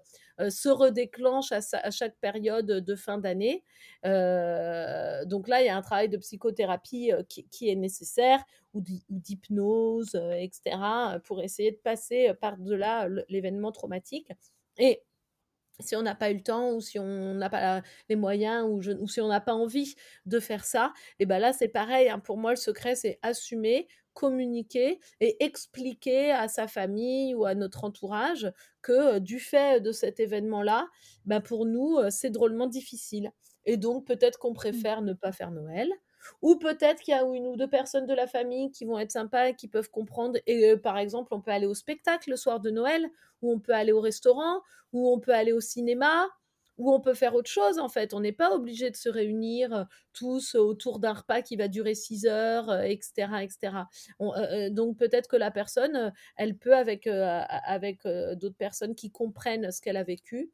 se 0.48 0.68
redéclenchent 0.68 1.52
à, 1.52 1.90
chaque 1.90 2.16
période 2.16 2.66
de 2.66 2.94
fin 2.96 3.18
d'année. 3.18 3.64
Euh, 4.06 5.24
donc 5.26 5.48
là, 5.48 5.60
il 5.60 5.66
y 5.66 5.68
a 5.68 5.76
un 5.76 5.82
travail 5.82 6.08
de 6.08 6.16
psychothérapie 6.16 7.12
euh, 7.12 7.22
qui, 7.28 7.44
qui 7.48 7.68
est 7.68 7.74
nécessaire 7.74 8.42
ou 8.72 8.80
d'hy- 8.80 9.04
ou 9.10 9.18
d'hypnose, 9.18 10.14
euh, 10.14 10.32
etc., 10.32 10.76
pour 11.24 11.42
essayer 11.42 11.72
de 11.72 11.76
passer 11.76 12.32
par-delà 12.40 13.08
l'événement 13.28 13.72
traumatique. 13.72 14.30
Et 14.78 15.02
si 15.80 15.96
on 15.96 16.02
n'a 16.02 16.14
pas 16.14 16.30
eu 16.30 16.34
le 16.34 16.42
temps 16.42 16.72
ou 16.72 16.80
si 16.80 16.98
on 16.98 17.34
n'a 17.34 17.50
pas 17.50 17.60
la- 17.60 17.82
les 18.08 18.16
moyens 18.16 18.66
ou, 18.68 18.80
je- 18.82 18.92
ou 18.92 19.06
si 19.08 19.20
on 19.20 19.28
n'a 19.28 19.40
pas 19.40 19.54
envie 19.54 19.94
de 20.26 20.40
faire 20.40 20.64
ça, 20.64 20.92
et 21.18 21.26
ben 21.26 21.38
là 21.38 21.52
c'est 21.52 21.68
pareil. 21.68 22.08
hein. 22.08 22.18
Pour 22.18 22.36
moi, 22.38 22.50
le 22.52 22.56
secret 22.56 22.94
c'est 22.94 23.18
assumer, 23.22 23.88
communiquer 24.14 24.98
et 25.20 25.42
expliquer 25.44 26.32
à 26.32 26.48
sa 26.48 26.66
famille 26.66 27.34
ou 27.34 27.44
à 27.44 27.54
notre 27.54 27.84
entourage 27.84 28.50
que 28.82 28.92
euh, 29.16 29.20
du 29.20 29.38
fait 29.38 29.80
de 29.80 29.92
cet 29.92 30.20
événement-là, 30.20 30.88
ben 31.24 31.40
pour 31.40 31.66
nous 31.66 31.96
euh, 31.98 32.10
c'est 32.10 32.30
drôlement 32.30 32.66
difficile. 32.66 33.30
Et 33.66 33.76
donc 33.76 34.06
peut-être 34.06 34.38
qu'on 34.38 34.52
préfère 34.54 35.02
ne 35.02 35.12
pas 35.12 35.32
faire 35.32 35.50
Noël. 35.50 35.90
Ou 36.42 36.56
peut-être 36.56 37.00
qu'il 37.00 37.12
y 37.12 37.16
a 37.16 37.22
une 37.22 37.46
ou 37.46 37.56
deux 37.56 37.68
personnes 37.68 38.06
de 38.06 38.14
la 38.14 38.26
famille 38.26 38.70
qui 38.70 38.84
vont 38.84 38.98
être 38.98 39.12
sympas 39.12 39.52
qui 39.52 39.68
peuvent 39.68 39.90
comprendre. 39.90 40.38
Et 40.46 40.70
euh, 40.70 40.76
par 40.76 40.98
exemple, 40.98 41.34
on 41.34 41.40
peut 41.40 41.50
aller 41.50 41.66
au 41.66 41.74
spectacle 41.74 42.30
le 42.30 42.36
soir 42.36 42.60
de 42.60 42.70
Noël, 42.70 43.08
ou 43.42 43.52
on 43.52 43.58
peut 43.58 43.72
aller 43.72 43.92
au 43.92 44.00
restaurant, 44.00 44.60
ou 44.92 45.08
on 45.08 45.18
peut 45.18 45.32
aller 45.32 45.52
au 45.52 45.60
cinéma, 45.60 46.28
ou 46.80 46.92
on 46.92 47.00
peut 47.00 47.14
faire 47.14 47.34
autre 47.34 47.50
chose 47.50 47.78
en 47.78 47.88
fait. 47.88 48.14
On 48.14 48.20
n'est 48.20 48.32
pas 48.32 48.52
obligé 48.52 48.90
de 48.90 48.96
se 48.96 49.08
réunir 49.10 49.72
euh, 49.74 49.84
tous 50.14 50.54
autour 50.54 50.98
d'un 50.98 51.12
repas 51.12 51.42
qui 51.42 51.56
va 51.56 51.68
durer 51.68 51.94
6 51.94 52.26
heures, 52.26 52.72
etc. 52.82 53.42
etc. 53.42 53.76
Euh, 54.20 54.30
euh, 54.36 54.70
donc 54.70 54.96
peut-être 54.96 55.28
que 55.28 55.36
la 55.36 55.50
personne, 55.50 56.12
elle 56.36 56.56
peut 56.56 56.74
avec, 56.74 57.06
avec 57.06 58.04
d'autres 58.06 58.56
personnes 58.56 58.94
qui 58.94 59.10
comprennent 59.10 59.70
ce 59.70 59.80
qu'elle 59.82 59.98
a 59.98 60.04
vécu, 60.04 60.50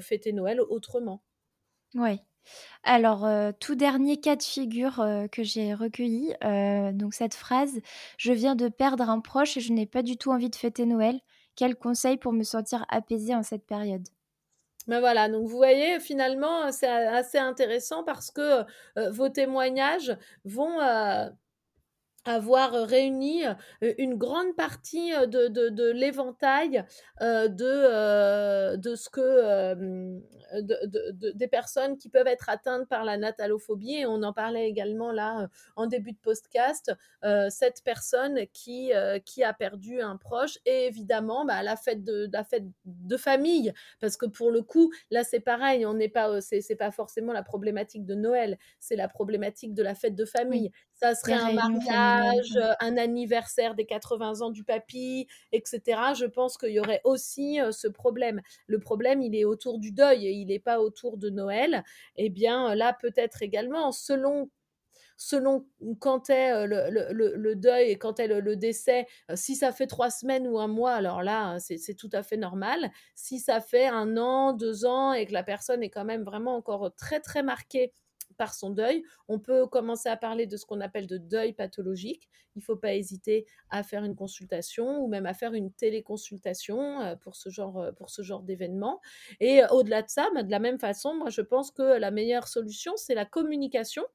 fêter 0.00 0.32
Noël 0.32 0.60
autrement. 0.60 1.22
Oui. 1.94 2.20
Alors, 2.82 3.26
euh, 3.26 3.52
tout 3.58 3.74
dernier 3.74 4.18
cas 4.18 4.36
de 4.36 4.42
figure 4.42 5.00
euh, 5.00 5.26
que 5.28 5.42
j'ai 5.42 5.74
recueilli, 5.74 6.34
euh, 6.44 6.92
donc 6.92 7.14
cette 7.14 7.34
phrase, 7.34 7.80
je 8.16 8.32
viens 8.32 8.54
de 8.54 8.68
perdre 8.68 9.08
un 9.10 9.20
proche 9.20 9.56
et 9.56 9.60
je 9.60 9.72
n'ai 9.72 9.86
pas 9.86 10.02
du 10.02 10.16
tout 10.16 10.30
envie 10.30 10.50
de 10.50 10.56
fêter 10.56 10.86
Noël. 10.86 11.20
Quel 11.56 11.76
conseil 11.76 12.16
pour 12.16 12.32
me 12.32 12.42
sentir 12.42 12.86
apaisée 12.88 13.34
en 13.34 13.42
cette 13.42 13.66
période? 13.66 14.06
Ben 14.86 15.00
voilà, 15.00 15.28
donc 15.28 15.42
vous 15.46 15.56
voyez, 15.56 16.00
finalement, 16.00 16.72
c'est 16.72 16.88
assez 16.88 17.38
intéressant 17.38 18.02
parce 18.02 18.30
que 18.30 18.64
vos 19.10 19.28
témoignages 19.28 20.16
vont 20.46 20.78
avoir 22.24 22.72
réuni 22.72 23.42
une 23.98 24.14
grande 24.16 24.54
partie 24.56 25.10
de, 25.26 25.48
de, 25.48 25.68
de 25.70 25.90
l'éventail 25.90 26.84
euh, 27.22 27.48
de, 27.48 27.64
euh, 27.66 28.76
de 28.76 28.94
ce 28.94 29.08
que 29.08 29.20
euh, 29.20 29.74
de, 30.54 30.86
de- 30.86 31.10
de- 31.12 31.30
des 31.30 31.48
personnes 31.48 31.96
qui 31.96 32.08
peuvent 32.08 32.26
être 32.26 32.48
atteintes 32.48 32.88
par 32.88 33.04
la 33.04 33.16
natalophobie. 33.16 33.94
Et 33.96 34.06
on 34.06 34.22
en 34.22 34.32
parlait 34.32 34.68
également 34.68 35.12
là 35.12 35.48
en 35.76 35.86
début 35.86 36.12
de 36.12 36.18
podcast 36.18 36.92
cette 37.48 37.82
personne 37.84 38.46
qui 38.52 38.92
qui 39.24 39.42
a 39.44 39.52
perdu 39.52 40.00
un 40.00 40.16
proche. 40.16 40.58
Et 40.66 40.86
évidemment 40.86 41.44
bah, 41.44 41.62
la 41.62 41.76
fête 41.76 42.04
de 42.04 42.28
la 42.32 42.44
fête 42.44 42.64
de 42.84 43.16
famille. 43.16 43.72
Parce 44.00 44.16
que 44.16 44.26
pour 44.26 44.50
le 44.50 44.62
coup 44.62 44.92
là 45.10 45.24
c'est 45.24 45.40
pareil 45.40 45.86
on 45.86 45.94
n'est 45.94 46.08
pas 46.08 46.40
c'est 46.40 46.60
c'est 46.60 46.76
pas 46.76 46.90
forcément 46.90 47.32
la 47.32 47.42
problématique 47.42 48.04
de 48.04 48.14
Noël. 48.14 48.58
C'est 48.78 48.96
la 48.96 49.08
problématique 49.08 49.74
de 49.74 49.82
la 49.82 49.94
fête 49.94 50.14
de 50.14 50.24
famille. 50.24 50.50
Oui, 50.60 50.72
ça 51.02 51.14
serait 51.14 51.34
un 51.34 51.50
mariage, 51.50 52.56
euh, 52.56 52.72
un 52.80 52.96
anniversaire 52.96 53.74
des 53.74 53.86
80 53.86 54.40
ans 54.42 54.50
du 54.50 54.64
papy, 54.64 55.26
etc. 55.52 56.14
Je 56.14 56.26
pense 56.26 56.58
qu'il 56.58 56.70
y 56.72 56.80
aurait 56.80 57.00
aussi 57.04 57.60
euh, 57.60 57.72
ce 57.72 57.88
problème. 57.88 58.40
Le 58.66 58.78
problème, 58.80 59.22
il 59.22 59.34
est 59.34 59.44
autour 59.44 59.78
du 59.78 59.92
deuil 59.92 60.26
et 60.26 60.32
il 60.32 60.46
n'est 60.46 60.58
pas 60.58 60.80
autour 60.80 61.16
de 61.16 61.30
Noël. 61.30 61.84
Eh 62.16 62.28
bien, 62.30 62.74
là, 62.74 62.92
peut-être 63.00 63.42
également, 63.42 63.92
selon 63.92 64.50
selon 65.16 65.66
quand 65.98 66.30
est 66.30 66.52
euh, 66.52 66.66
le, 66.66 67.34
le- 67.36 67.54
deuil 67.54 67.90
et 67.90 67.98
quand 67.98 68.20
est 68.20 68.26
le, 68.28 68.40
le 68.40 68.56
décès, 68.56 69.06
euh, 69.30 69.34
si 69.36 69.54
ça 69.56 69.72
fait 69.72 69.86
trois 69.86 70.10
semaines 70.10 70.46
ou 70.48 70.58
un 70.58 70.68
mois, 70.68 70.92
alors 70.94 71.22
là, 71.22 71.58
c'est 71.58 71.94
tout 71.94 72.08
à 72.12 72.22
fait 72.22 72.36
normal. 72.38 72.90
Si 73.14 73.38
ça 73.38 73.60
fait 73.60 73.86
un 73.86 74.16
an, 74.16 74.52
deux 74.54 74.86
ans 74.86 75.12
et 75.12 75.26
que 75.26 75.32
la 75.32 75.42
personne 75.42 75.82
est 75.82 75.90
quand 75.90 76.04
même 76.04 76.22
vraiment 76.24 76.56
encore 76.56 76.94
très, 76.96 77.20
très 77.20 77.42
marquée 77.42 77.92
par 78.40 78.54
son 78.54 78.70
deuil, 78.70 79.04
on 79.28 79.38
peut 79.38 79.66
commencer 79.66 80.08
à 80.08 80.16
parler 80.16 80.46
de 80.46 80.56
ce 80.56 80.64
qu'on 80.64 80.80
appelle 80.80 81.06
de 81.06 81.18
deuil 81.18 81.52
pathologique. 81.52 82.26
Il 82.56 82.60
ne 82.60 82.64
faut 82.64 82.74
pas 82.74 82.94
hésiter 82.94 83.44
à 83.68 83.82
faire 83.82 84.02
une 84.02 84.16
consultation 84.16 84.98
ou 85.02 85.08
même 85.08 85.26
à 85.26 85.34
faire 85.34 85.52
une 85.52 85.70
téléconsultation 85.70 87.02
euh, 87.02 87.16
pour 87.16 87.36
ce 87.36 87.50
genre, 87.50 87.78
euh, 87.78 87.92
pour 87.92 88.08
ce 88.08 88.22
genre 88.22 88.42
d'événement. 88.42 89.02
Et 89.40 89.62
euh, 89.62 89.68
au-delà 89.68 90.00
de 90.00 90.08
ça, 90.08 90.30
bah, 90.34 90.42
de 90.42 90.50
la 90.50 90.58
même 90.58 90.78
façon, 90.78 91.14
moi 91.14 91.28
je 91.28 91.42
pense 91.42 91.70
que 91.70 91.82
la 91.82 92.10
meilleure 92.10 92.48
solution, 92.48 92.94
c'est 92.96 93.14
la 93.14 93.26
communication 93.26 94.06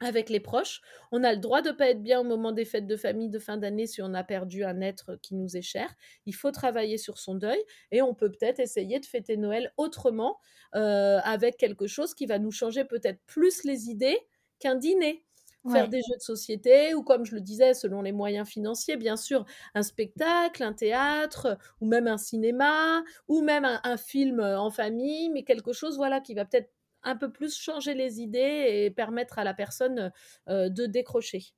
avec 0.00 0.30
les 0.30 0.40
proches. 0.40 0.80
On 1.12 1.24
a 1.24 1.32
le 1.32 1.38
droit 1.38 1.62
de 1.62 1.70
ne 1.70 1.74
pas 1.74 1.88
être 1.90 2.02
bien 2.02 2.20
au 2.20 2.24
moment 2.24 2.52
des 2.52 2.64
fêtes 2.64 2.86
de 2.86 2.96
famille 2.96 3.30
de 3.30 3.38
fin 3.38 3.56
d'année 3.56 3.86
si 3.86 4.02
on 4.02 4.14
a 4.14 4.24
perdu 4.24 4.64
un 4.64 4.80
être 4.80 5.16
qui 5.22 5.34
nous 5.34 5.56
est 5.56 5.62
cher. 5.62 5.94
Il 6.26 6.34
faut 6.34 6.50
travailler 6.50 6.98
sur 6.98 7.18
son 7.18 7.34
deuil 7.34 7.62
et 7.90 8.02
on 8.02 8.14
peut 8.14 8.30
peut-être 8.30 8.60
essayer 8.60 9.00
de 9.00 9.06
fêter 9.06 9.36
Noël 9.36 9.72
autrement 9.76 10.38
euh, 10.74 11.18
avec 11.24 11.56
quelque 11.56 11.86
chose 11.86 12.14
qui 12.14 12.26
va 12.26 12.38
nous 12.38 12.52
changer 12.52 12.84
peut-être 12.84 13.20
plus 13.26 13.64
les 13.64 13.88
idées 13.90 14.18
qu'un 14.60 14.76
dîner. 14.76 15.24
Faire 15.70 15.88
des 15.88 15.98
jeux 15.98 16.16
de 16.16 16.22
société 16.22 16.94
ou 16.94 17.02
comme 17.02 17.26
je 17.26 17.34
le 17.34 17.42
disais, 17.42 17.74
selon 17.74 18.00
les 18.00 18.12
moyens 18.12 18.48
financiers, 18.48 18.96
bien 18.96 19.16
sûr, 19.16 19.44
un 19.74 19.82
spectacle, 19.82 20.62
un 20.62 20.72
théâtre 20.72 21.58
ou 21.82 21.86
même 21.86 22.06
un 22.06 22.16
cinéma 22.16 23.02
ou 23.26 23.42
même 23.42 23.66
un, 23.66 23.78
un 23.84 23.96
film 23.98 24.40
euh, 24.40 24.58
en 24.58 24.70
famille, 24.70 25.28
mais 25.28 25.42
quelque 25.44 25.74
chose 25.74 25.96
voilà 25.96 26.20
qui 26.22 26.32
va 26.32 26.46
peut-être 26.46 26.70
un 27.02 27.16
peu 27.16 27.30
plus 27.30 27.58
changer 27.58 27.94
les 27.94 28.20
idées 28.20 28.66
et 28.68 28.90
permettre 28.90 29.38
à 29.38 29.44
la 29.44 29.54
personne 29.54 30.12
euh, 30.48 30.68
de 30.68 30.86
décrocher. 30.86 31.52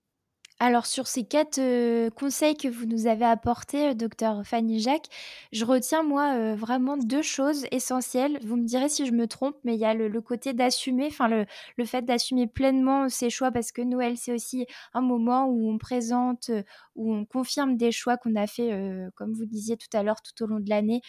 Alors 0.62 0.84
sur 0.84 1.06
ces 1.06 1.24
quatre 1.24 1.58
euh, 1.58 2.10
conseils 2.10 2.54
que 2.54 2.68
vous 2.68 2.84
nous 2.84 3.06
avez 3.06 3.24
apportés, 3.24 3.88
euh, 3.88 3.94
docteur 3.94 4.42
Fanny 4.44 4.78
Jacques, 4.78 5.06
je 5.52 5.64
retiens 5.64 6.02
moi 6.02 6.34
euh, 6.34 6.54
vraiment 6.54 6.98
deux 6.98 7.22
choses 7.22 7.64
essentielles. 7.70 8.38
Vous 8.44 8.56
me 8.56 8.66
direz 8.66 8.90
si 8.90 9.06
je 9.06 9.12
me 9.12 9.26
trompe, 9.26 9.56
mais 9.64 9.72
il 9.74 9.80
y 9.80 9.86
a 9.86 9.94
le, 9.94 10.20
côté 10.20 10.52
d'assumer, 10.52 11.06
enfin 11.06 11.28
le, 11.28 11.84
fait 11.86 12.02
d'assumer 12.02 12.46
pleinement 12.46 13.08
ses 13.08 13.30
choix, 13.30 13.50
parce 13.50 13.72
que 13.72 13.80
Noël 13.80 14.18
c'est 14.18 14.34
aussi 14.34 14.66
un 14.92 15.00
moment 15.00 15.46
où 15.46 15.70
on 15.70 15.78
présente, 15.78 16.50
euh, 16.50 16.62
où 16.94 17.14
on 17.14 17.24
confirme 17.24 17.78
des 17.78 17.90
choix 17.90 18.18
qu'on 18.18 18.36
a 18.36 18.46
fait, 18.46 18.70
euh, 18.70 19.08
comme 19.16 19.32
vous 19.32 19.46
disiez 19.46 19.78
tout 19.78 19.88
à 19.94 20.02
l'heure, 20.02 20.20
tout 20.20 20.44
au 20.44 20.46
long 20.46 20.60
de 20.60 20.68
l'année. 20.68 21.00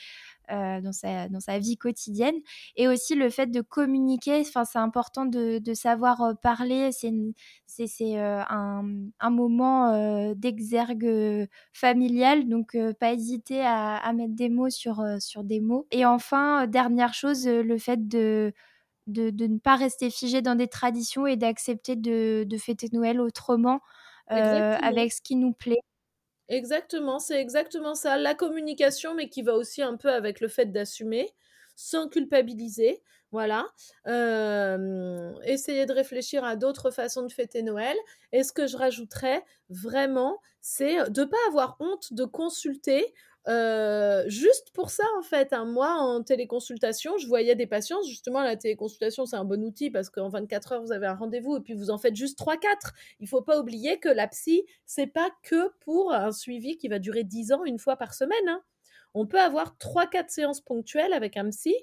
Dans, 0.51 0.91
sa, 0.91 1.29
dans 1.29 1.39
sa 1.39 1.59
vie 1.59 1.77
quotidienne. 1.77 2.35
Et 2.75 2.87
aussi 2.87 3.15
le 3.15 3.29
fait 3.29 3.47
de 3.47 3.61
communiquer, 3.61 4.43
c'est 4.43 4.77
important 4.77 5.25
de, 5.25 5.59
de 5.59 5.73
savoir 5.73 6.35
parler. 6.41 6.91
C'est 6.91 7.11
c'est 7.67 8.17
un, 8.17 8.85
un, 9.19 9.29
moment 9.29 10.33
d'exergue 10.35 11.47
familial, 11.73 12.47
donc 12.47 12.77
pas 12.99 13.13
hésiter 13.13 13.61
à, 13.61 13.95
à, 13.95 14.13
mettre 14.13 14.35
des 14.35 14.49
mots 14.49 14.69
sur, 14.69 15.03
sur 15.19 15.43
des 15.43 15.59
mots. 15.61 15.87
Et 15.91 16.05
enfin, 16.05 16.67
dernière 16.67 17.13
chose, 17.13 17.47
le 17.47 17.77
fait 17.77 18.07
de 18.07 18.53
de, 19.07 19.31
ne 19.47 19.57
pas 19.59 19.75
rester 19.75 20.09
figé 20.09 20.41
dans 20.41 20.55
des 20.55 20.67
traditions 20.67 21.27
et 21.27 21.35
d'accepter 21.37 21.95
de, 21.95 22.45
fêter 22.57 22.87
Noël 22.93 23.19
autrement, 23.19 23.81
euh, 24.31 24.77
avec 24.81 25.11
ce 25.13 25.21
qui 25.21 25.35
nous 25.35 25.53
plaît. 25.53 25.81
Exactement, 26.51 27.19
c'est 27.19 27.39
exactement 27.39 27.95
ça. 27.95 28.17
La 28.17 28.35
communication, 28.35 29.15
mais 29.15 29.29
qui 29.29 29.41
va 29.41 29.55
aussi 29.55 29.81
un 29.81 29.95
peu 29.95 30.09
avec 30.09 30.41
le 30.41 30.49
fait 30.49 30.65
d'assumer, 30.65 31.29
sans 31.77 32.09
culpabiliser. 32.09 33.01
Voilà. 33.31 33.67
Euh, 34.07 35.33
essayer 35.45 35.85
de 35.85 35.93
réfléchir 35.93 36.43
à 36.43 36.57
d'autres 36.57 36.91
façons 36.91 37.25
de 37.25 37.31
fêter 37.31 37.63
Noël. 37.63 37.95
Et 38.33 38.43
ce 38.43 38.51
que 38.51 38.67
je 38.67 38.75
rajouterais 38.75 39.45
vraiment, 39.69 40.39
c'est 40.59 41.09
de 41.09 41.21
ne 41.21 41.25
pas 41.25 41.37
avoir 41.47 41.77
honte 41.79 42.13
de 42.13 42.25
consulter 42.25 43.13
euh, 43.47 44.23
juste 44.27 44.71
pour 44.73 44.91
ça, 44.91 45.03
en 45.17 45.23
fait, 45.23 45.51
hein. 45.53 45.65
moi, 45.65 45.93
en 45.93 46.21
téléconsultation, 46.21 47.17
je 47.17 47.27
voyais 47.27 47.55
des 47.55 47.65
patients. 47.65 48.01
Justement, 48.03 48.41
la 48.41 48.55
téléconsultation, 48.55 49.25
c'est 49.25 49.35
un 49.35 49.45
bon 49.45 49.63
outil 49.63 49.89
parce 49.89 50.09
qu'en 50.09 50.29
24 50.29 50.73
heures, 50.73 50.81
vous 50.81 50.91
avez 50.91 51.07
un 51.07 51.15
rendez-vous 51.15 51.57
et 51.57 51.59
puis 51.61 51.73
vous 51.73 51.89
en 51.89 51.97
faites 51.97 52.15
juste 52.15 52.39
3-4. 52.39 52.91
Il 53.19 53.27
faut 53.27 53.41
pas 53.41 53.59
oublier 53.59 53.99
que 53.99 54.09
la 54.09 54.27
psy, 54.27 54.63
c'est 54.85 55.07
pas 55.07 55.29
que 55.43 55.69
pour 55.79 56.13
un 56.13 56.31
suivi 56.31 56.77
qui 56.77 56.87
va 56.87 56.99
durer 56.99 57.23
10 57.23 57.53
ans 57.53 57.65
une 57.65 57.79
fois 57.79 57.95
par 57.95 58.13
semaine. 58.13 58.47
Hein. 58.47 58.61
On 59.13 59.25
peut 59.25 59.39
avoir 59.39 59.75
3-4 59.79 60.29
séances 60.29 60.61
ponctuelles 60.61 61.13
avec 61.13 61.35
un 61.35 61.49
psy 61.49 61.75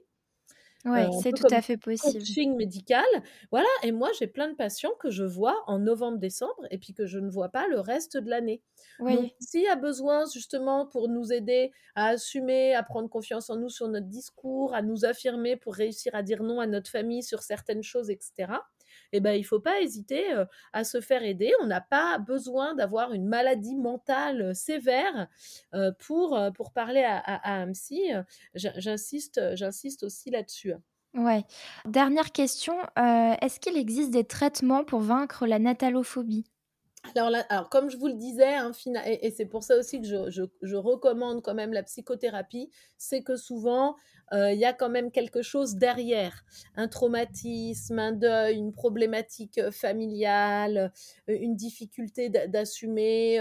oui, 0.85 1.01
euh, 1.01 1.11
c'est 1.23 1.33
tout 1.33 1.47
à 1.51 1.61
fait 1.61 1.77
possible. 1.77 2.19
Coaching 2.19 2.57
médical, 2.57 3.05
voilà. 3.51 3.67
Et 3.83 3.91
moi, 3.91 4.11
j'ai 4.19 4.29
plein 4.29 4.49
de 4.49 4.55
patients 4.55 4.93
que 5.01 5.11
je 5.11 5.25
vois 5.25 5.63
en 5.67 5.79
novembre-décembre 5.81 6.67
et 6.71 6.79
puis 6.79 6.95
que 6.95 7.05
je 7.05 7.19
ne 7.19 7.31
vois 7.31 7.49
pas 7.49 7.67
le 7.67 7.81
reste 7.81 8.17
de 8.17 8.31
l'année. 8.31 8.63
Oui. 9.01 9.17
Donc, 9.17 9.33
s'il 9.41 9.63
y 9.63 9.69
a 9.69 9.77
besoin 9.77 10.25
justement 10.33 10.87
pour 10.87 11.09
nous 11.09 11.33
aider 11.33 11.73
à 11.97 12.09
assumer, 12.09 12.75
à 12.75 12.83
prendre 12.83 13.09
confiance 13.09 13.51
en 13.51 13.57
nous 13.57 13.71
sur 13.71 13.89
notre 13.89 14.07
discours, 14.07 14.73
à 14.75 14.83
nous 14.83 15.05
affirmer 15.05 15.57
pour 15.57 15.75
réussir 15.75 16.15
à 16.15 16.23
dire 16.23 16.43
non 16.43 16.61
à 16.61 16.67
notre 16.67 16.91
famille 16.91 17.23
sur 17.23 17.43
certaines 17.43 17.83
choses, 17.83 18.11
etc 18.11 18.53
eh 19.13 19.21
ben, 19.21 19.33
il 19.33 19.41
ne 19.41 19.47
faut 19.47 19.61
pas 19.61 19.81
hésiter 19.81 20.25
à 20.73 20.85
se 20.85 21.01
faire 21.01 21.23
aider. 21.23 21.53
On 21.61 21.67
n'a 21.67 21.81
pas 21.81 22.19
besoin 22.19 22.75
d'avoir 22.75 23.13
une 23.13 23.27
maladie 23.27 23.77
mentale 23.77 24.55
sévère 24.55 25.29
pour, 25.99 26.39
pour 26.55 26.73
parler 26.73 27.03
à, 27.03 27.19
à, 27.19 27.61
un 27.61 27.73
psy. 27.73 28.11
J'insiste, 28.55 29.41
j'insiste 29.55 30.03
aussi 30.03 30.31
là-dessus. 30.31 30.75
Ouais. 31.15 31.45
Dernière 31.87 32.33
question, 32.33 32.77
est-ce 32.97 33.61
qu'il 33.61 33.77
existe 33.77 34.11
des 34.11 34.25
traitements 34.25 34.85
pour 34.85 35.01
vaincre 35.01 35.47
la 35.47 35.59
natalophobie? 35.59 36.45
Alors, 37.17 37.45
alors, 37.49 37.69
comme 37.69 37.91
je 37.91 37.97
vous 37.97 38.09
le 38.09 38.15
disais, 38.15 38.55
hein, 38.55 38.73
et, 39.07 39.31
c'est 39.31 39.47
pour 39.47 39.63
ça 39.63 39.77
aussi 39.77 40.01
que 40.01 40.07
je, 40.07 40.31
je, 40.31 40.43
je, 40.63 40.77
recommande 40.77 41.43
quand 41.43 41.55
même 41.55 41.73
la 41.73 41.83
psychothérapie, 41.83 42.71
c'est 42.97 43.23
que 43.23 43.37
souvent, 43.37 43.97
il 44.33 44.59
y 44.59 44.67
a 44.67 44.75
quand 44.75 44.91
même 44.91 45.11
quelque 45.11 45.41
chose 45.41 45.77
derrière. 45.77 46.45
Un 46.77 46.87
traumatisme, 46.87 47.99
un 47.99 48.13
deuil, 48.13 48.57
une 48.57 48.73
problématique 48.73 49.71
familiale, 49.71 50.93
une 51.29 51.57
difficulté 51.57 52.29
d'assumer 52.29 53.41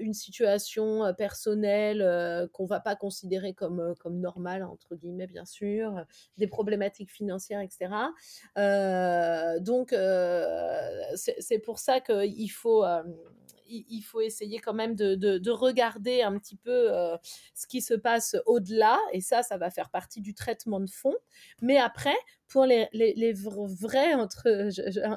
une 0.00 0.14
situation 0.14 1.12
personnelle 1.16 2.48
qu'on 2.52 2.66
va 2.66 2.80
pas 2.80 2.96
considérer 2.96 3.54
comme, 3.54 3.94
comme 4.00 4.18
normale, 4.18 4.64
entre 4.64 4.94
guillemets, 4.94 5.26
bien 5.26 5.44
sûr, 5.44 6.04
des 6.38 6.46
problématiques 6.46 7.10
financières, 7.10 7.60
etc. 7.60 7.90
donc, 9.60 9.94
c'est 11.16 11.58
pour 11.58 11.78
ça 11.78 12.00
qu'il 12.00 12.50
faut 12.50 12.84
il, 13.68 14.02
faut 14.02 14.20
essayer 14.20 14.58
quand 14.58 14.74
même 14.74 14.94
de, 14.94 15.50
regarder 15.50 16.22
un 16.22 16.38
petit 16.38 16.56
peu 16.56 16.92
euh, 16.92 17.16
ce 17.54 17.66
qui 17.66 17.80
se 17.80 17.94
passe 17.94 18.36
au-delà, 18.46 18.98
et 19.12 19.20
ça, 19.20 19.42
ça 19.42 19.56
va 19.56 19.70
faire 19.70 19.90
partie 19.90 20.20
du 20.20 20.34
traitement 20.34 20.80
de 20.80 20.90
fond. 20.90 21.14
Mais 21.62 21.78
après, 21.78 22.16
pour 22.48 22.66
les, 22.66 22.88
les, 22.92 23.32
vrais 23.32 24.14
entre 24.14 24.48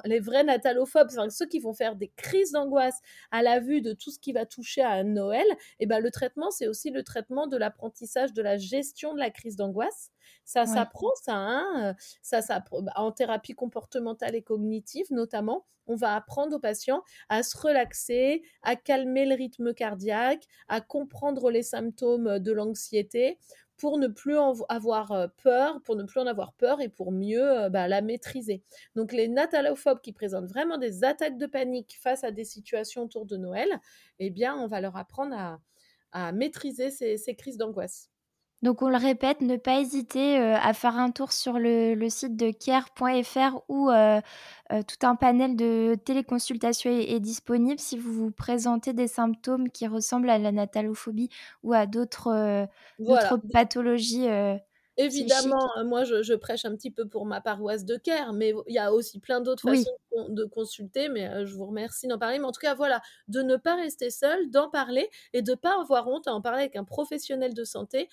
les 0.06 0.20
vrais 0.20 0.44
natalophobes, 0.44 1.10
ceux 1.30 1.46
qui 1.46 1.60
vont 1.60 1.74
faire 1.74 1.96
des 1.96 2.10
crises 2.16 2.52
d'angoisse 2.52 3.00
à 3.32 3.42
la 3.42 3.60
vue 3.60 3.82
de 3.82 3.94
tout 3.94 4.12
ce 4.12 4.20
qui 4.20 4.34
va 4.34 4.46
toucher 4.46 4.82
à 4.82 5.04
Noël, 5.04 5.46
et 5.80 5.84
eh 5.84 5.86
ben 5.86 6.00
le 6.00 6.12
traitement 6.12 6.52
c'est 6.52 6.68
aussi 6.68 6.90
le 6.90 7.04
traitement 7.04 7.48
de 7.48 7.58
l'apprentissage 7.58 8.34
de 8.34 8.42
la 8.42 8.58
gestion 8.58 9.14
de 9.14 9.20
la 9.20 9.30
crise 9.30 9.56
d'angoisse. 9.56 10.12
Ça 10.44 10.66
s'apprend, 10.66 11.12
ça, 11.22 11.36
hein, 11.36 11.96
ça, 12.22 12.42
ça, 12.42 12.64
bah, 12.72 12.92
en 12.96 13.12
thérapie 13.12 13.54
comportementale 13.54 14.36
et 14.36 14.42
cognitive 14.42 15.08
notamment, 15.12 15.66
on 15.88 15.96
va 15.96 16.16
apprendre 16.16 16.56
aux 16.56 16.60
patients 16.60 17.02
à 17.30 17.44
se 17.44 17.58
relaxer, 17.58 18.44
à 18.62 18.76
calmer 18.76 19.26
le 19.26 19.36
rythme 19.36 19.74
cardiaque, 19.74 20.44
à 20.68 20.82
comprendre 20.82 21.50
les 21.50 21.64
symptômes 21.64 22.40
de 22.40 22.52
l'anxiété 22.52 23.38
pour 23.78 23.98
ne 23.98 24.08
plus 24.08 24.38
en 24.38 24.54
avoir 24.70 25.30
peur, 25.44 25.82
pour 25.84 25.96
ne 25.96 26.04
plus 26.04 26.20
en 26.20 26.28
avoir 26.28 26.54
peur 26.54 26.82
et 26.82 26.90
pour 26.90 27.12
mieux 27.12 27.70
bah, 27.70 27.88
la 27.88 28.02
maîtriser. 28.02 28.64
Donc 28.96 29.12
les 29.12 29.28
natalophobes 29.28 30.02
qui 30.02 30.14
présentent 30.14 30.48
vraiment 30.48 30.78
des 30.78 31.04
attaques 31.04 31.38
de 31.38 31.46
panique 31.46 31.98
face 32.02 32.24
à 32.24 32.32
des 32.32 32.46
situations 32.46 33.04
autour 33.04 33.26
de 33.26 33.38
Noël, 33.38 33.80
eh 34.20 34.30
bien 34.30 34.56
on 34.56 34.68
va 34.68 34.82
leur 34.82 34.98
apprendre 34.98 35.36
à, 35.36 36.32
maîtriser 36.32 36.90
ces 36.90 37.36
crises 37.36 37.58
d'angoisse. 37.58 38.10
Donc 38.64 38.82
on 38.82 38.90
le 38.90 38.98
répète, 38.98 39.42
ne 39.42 39.56
pas 39.56 39.80
hésiter 39.80 40.40
euh, 40.40 40.56
à 40.56 40.74
faire 40.74 40.98
un 40.98 41.12
tour 41.12 41.32
sur 41.32 41.60
le, 41.60 41.96
site 42.10 42.36
de 42.36 42.52
care.fr 42.52 43.62
où 43.70 43.92
euh, 43.92 44.20
euh, 44.72 44.82
tout 44.82 45.06
un 45.06 45.16
panel 45.16 45.56
de 45.56 45.96
téléconsultation 46.04 46.90
est, 46.90 47.20
disponible. 47.20 47.80
Si 47.80 47.98
vous 47.98 48.12
vous 48.12 48.32
présentez 48.32 48.94
des 48.94 49.08
symptômes 49.08 49.70
qui 49.70 49.86
ressemblent 49.86 50.30
à 50.30 50.40
la 50.40 50.52
natalophobie 50.52 51.30
ou 51.62 51.74
à 51.74 51.86
d'autres 51.86 52.68
pathologies 53.54 54.28
Évidemment, 55.00 55.70
moi, 55.86 56.04
je, 56.06 56.34
prêche 56.34 56.66
un 56.66 56.76
petit 56.76 56.90
peu 56.90 57.08
pour 57.08 57.28
ma 57.28 57.40
paroisse 57.40 57.86
de 57.86 57.98
Caire, 57.98 58.34
mais 58.34 58.56
il 58.66 58.74
y 58.74 58.80
a 58.80 58.92
aussi 58.92 59.20
plein 59.20 59.42
d'autres 59.42 59.70
façons 59.70 59.92
de, 60.30 60.46
consulter, 60.46 61.10
mais 61.10 61.46
je 61.46 61.56
vous 61.56 61.66
remercie 61.66 62.08
d'en 62.08 62.18
parler. 62.18 62.40
Mais 62.40 62.46
en 62.46 62.52
tout 62.52 62.62
cas, 62.62 62.74
voilà, 62.74 63.02
de 63.28 63.42
ne 63.42 63.56
pas 63.56 63.76
rester 63.76 64.10
seul, 64.10 64.50
d'en 64.50 64.70
parler 64.70 65.10
et 65.34 65.42
de 65.42 65.52
ne 65.52 65.56
pas 65.56 65.80
avoir 65.80 66.08
honte 66.08 66.28
à 66.28 66.34
en 66.34 66.42
parler 66.42 66.60
avec 66.60 66.76
un 66.76 66.84
professionnel 66.84 67.54
de 67.54 67.64
santé. 67.64 68.10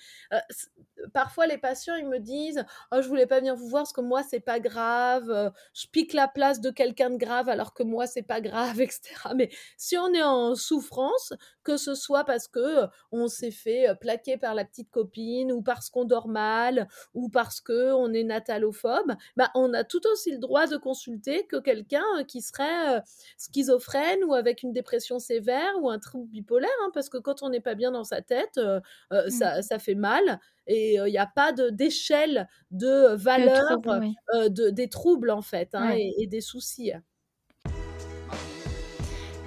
parfois, 1.13 1.47
les 1.47 1.57
patients, 1.57 1.95
ils 1.95 2.07
me 2.07 2.19
disent 2.19 2.65
oh, 2.91 3.01
Je 3.01 3.07
voulais 3.07 3.25
pas 3.25 3.39
venir 3.39 3.55
vous 3.55 3.67
voir 3.67 3.83
parce 3.83 3.93
que 3.93 4.01
moi, 4.01 4.23
c'est 4.23 4.39
pas 4.39 4.59
grave, 4.59 5.51
je 5.73 5.87
pique 5.87 6.13
la 6.13 6.27
place 6.27 6.61
de 6.61 6.69
quelqu'un 6.69 7.09
de 7.09 7.17
grave 7.17 7.49
alors 7.49 7.73
que 7.73 7.83
moi, 7.83 8.07
c'est 8.07 8.23
pas 8.23 8.41
grave, 8.41 8.81
etc. 8.81 9.01
Mais 9.35 9.49
si 9.77 9.97
on 9.97 10.13
est 10.13 10.23
en 10.23 10.55
souffrance, 10.55 11.33
que 11.63 11.77
ce 11.77 11.95
soit 11.95 12.23
parce 12.25 12.47
que 12.47 12.85
on 13.11 13.27
s'est 13.27 13.51
fait 13.51 13.87
plaquer 13.99 14.37
par 14.37 14.53
la 14.53 14.65
petite 14.65 14.91
copine 14.91 15.51
ou 15.51 15.61
parce 15.61 15.89
qu'on 15.89 16.05
dort 16.05 16.27
mal, 16.27 16.87
ou 17.13 17.29
parce 17.29 17.61
que 17.61 17.93
on 17.93 18.13
est 18.13 18.23
natalophobe, 18.23 19.13
bah, 19.35 19.51
on 19.55 19.73
a 19.73 19.83
tout 19.83 20.05
aussi 20.11 20.31
le 20.31 20.37
droit 20.37 20.67
de 20.67 20.77
consulter 20.77 21.45
que 21.47 21.57
quelqu'un 21.57 21.94
euh, 22.17 22.23
qui 22.23 22.41
serait 22.41 22.97
euh, 22.97 23.01
schizophrène 23.37 24.23
ou 24.23 24.33
avec 24.33 24.63
une 24.63 24.73
dépression 24.73 25.19
sévère 25.19 25.73
ou 25.81 25.89
un 25.89 25.99
trouble 25.99 26.29
bipolaire, 26.29 26.69
hein, 26.83 26.91
parce 26.93 27.09
que 27.09 27.17
quand 27.17 27.43
on 27.43 27.49
n'est 27.49 27.61
pas 27.61 27.75
bien 27.75 27.91
dans 27.91 28.03
sa 28.03 28.21
tête, 28.21 28.57
euh, 28.57 28.79
mmh. 29.11 29.61
ça, 29.61 29.79
fait 29.79 29.95
mal 29.95 30.39
et 30.67 30.95
il 30.95 31.11
n'y 31.11 31.17
a 31.17 31.27
pas 31.27 31.51
d'échelle 31.51 32.47
de, 32.71 33.15
valeur 33.15 33.79
de, 33.79 34.69
des 34.69 34.89
troubles 34.89 35.29
en 35.29 35.41
fait 35.41 35.69
hein, 35.73 35.95
et, 35.95 36.27
des 36.27 36.41
soucis. 36.41 36.91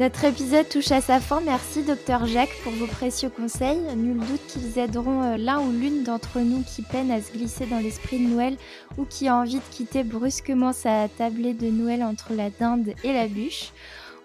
Notre 0.00 0.26
épisode 0.26 0.68
touche 0.68 0.92
à 0.92 1.00
sa 1.00 1.18
fin. 1.18 1.40
Merci, 1.40 1.82
docteur 1.82 2.24
Jacques, 2.24 2.56
pour 2.62 2.70
vos 2.72 2.86
précieux 2.86 3.30
conseils. 3.30 3.80
Nul 3.96 4.18
doute 4.18 4.46
qu'ils 4.46 4.78
aideront 4.78 5.24
euh, 5.24 5.36
l'un 5.36 5.58
ou 5.58 5.72
l'une 5.72 6.04
d'entre 6.04 6.38
nous 6.38 6.62
qui 6.62 6.82
peine 6.82 7.10
à 7.10 7.20
se 7.20 7.32
glisser 7.32 7.66
dans 7.66 7.80
l'esprit 7.80 8.20
de 8.20 8.30
Noël 8.32 8.56
ou 8.96 9.04
qui 9.04 9.26
a 9.26 9.34
envie 9.34 9.56
de 9.56 9.72
quitter 9.72 10.04
brusquement 10.04 10.72
sa 10.72 11.08
tablée 11.08 11.52
de 11.52 11.66
Noël 11.66 12.04
entre 12.04 12.32
la 12.32 12.48
dinde 12.48 12.94
et 13.02 13.12
la 13.12 13.26
bûche. 13.26 13.72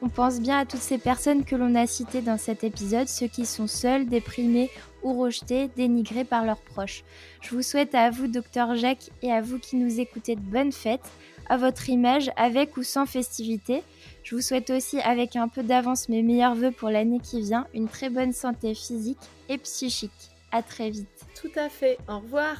On 0.04 0.10
pense 0.10 0.40
bien 0.40 0.60
à 0.60 0.66
toutes 0.66 0.82
ces 0.82 1.00
personnes 1.00 1.44
que 1.44 1.56
l'on 1.56 1.74
a 1.74 1.88
citées 1.88 2.22
dans 2.22 2.38
cet 2.38 2.64
épisode, 2.64 3.08
ceux 3.08 3.28
qui 3.28 3.48
sont 3.48 3.68
seuls, 3.68 4.06
déprimés 4.06 4.70
ou 5.02 5.20
rejetés, 5.20 5.70
dénigrés 5.76 6.26
par 6.26 6.46
leurs 6.46 6.62
proches. 6.62 7.04
Je 7.42 7.56
vous 7.56 7.64
souhaite 7.64 7.96
à 7.96 8.12
vous, 8.12 8.28
docteur 8.28 8.76
Jacques, 8.76 9.10
et 9.24 9.32
à 9.32 9.42
vous 9.42 9.58
qui 9.58 9.78
nous 9.78 10.00
écoutez 10.00 10.36
de 10.36 10.42
bonnes 10.42 10.72
fêtes, 10.72 11.10
à 11.48 11.58
votre 11.58 11.90
image, 11.90 12.30
avec 12.36 12.78
ou 12.78 12.84
sans 12.84 13.06
festivité. 13.06 13.82
Je 14.24 14.36
vous 14.36 14.42
souhaite 14.42 14.70
aussi, 14.70 15.00
avec 15.00 15.36
un 15.36 15.48
peu 15.48 15.64
d'avance, 15.64 16.10
mes 16.10 16.24
meilleurs 16.24 16.56
voeux 16.56 16.72
pour 16.72 16.90
l'année 16.90 17.20
qui 17.20 17.42
vient, 17.42 17.68
une 17.74 17.88
très 17.88 18.10
bonne 18.10 18.32
santé 18.32 18.74
physique 18.74 19.18
et 19.50 19.58
psychique. 19.58 20.12
À 20.52 20.62
très 20.62 20.90
vite. 20.90 21.08
Tout 21.40 21.52
à 21.56 21.70
fait. 21.70 21.98
Au 22.08 22.20
revoir. 22.20 22.58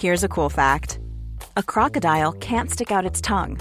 Here's 0.00 0.24
a 0.24 0.28
cool 0.28 0.50
fact. 0.50 1.00
A 1.56 1.62
crocodile 1.62 2.32
can't 2.40 2.70
stick 2.70 2.90
out 2.90 3.04
its 3.04 3.20
tongue. 3.20 3.58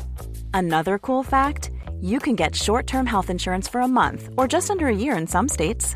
Another 0.54 0.98
cool 0.98 1.24
fact. 1.24 1.72
you 2.02 2.20
can 2.20 2.36
get 2.36 2.56
short 2.56 2.88
term 2.88 3.06
health 3.06 3.30
insurance 3.30 3.68
for 3.68 3.82
a 3.82 3.88
month 3.88 4.30
or 4.38 4.48
just 4.48 4.70
under 4.70 4.88
a 4.88 4.96
year 4.96 5.16
in 5.16 5.28
some 5.28 5.48
states. 5.48 5.96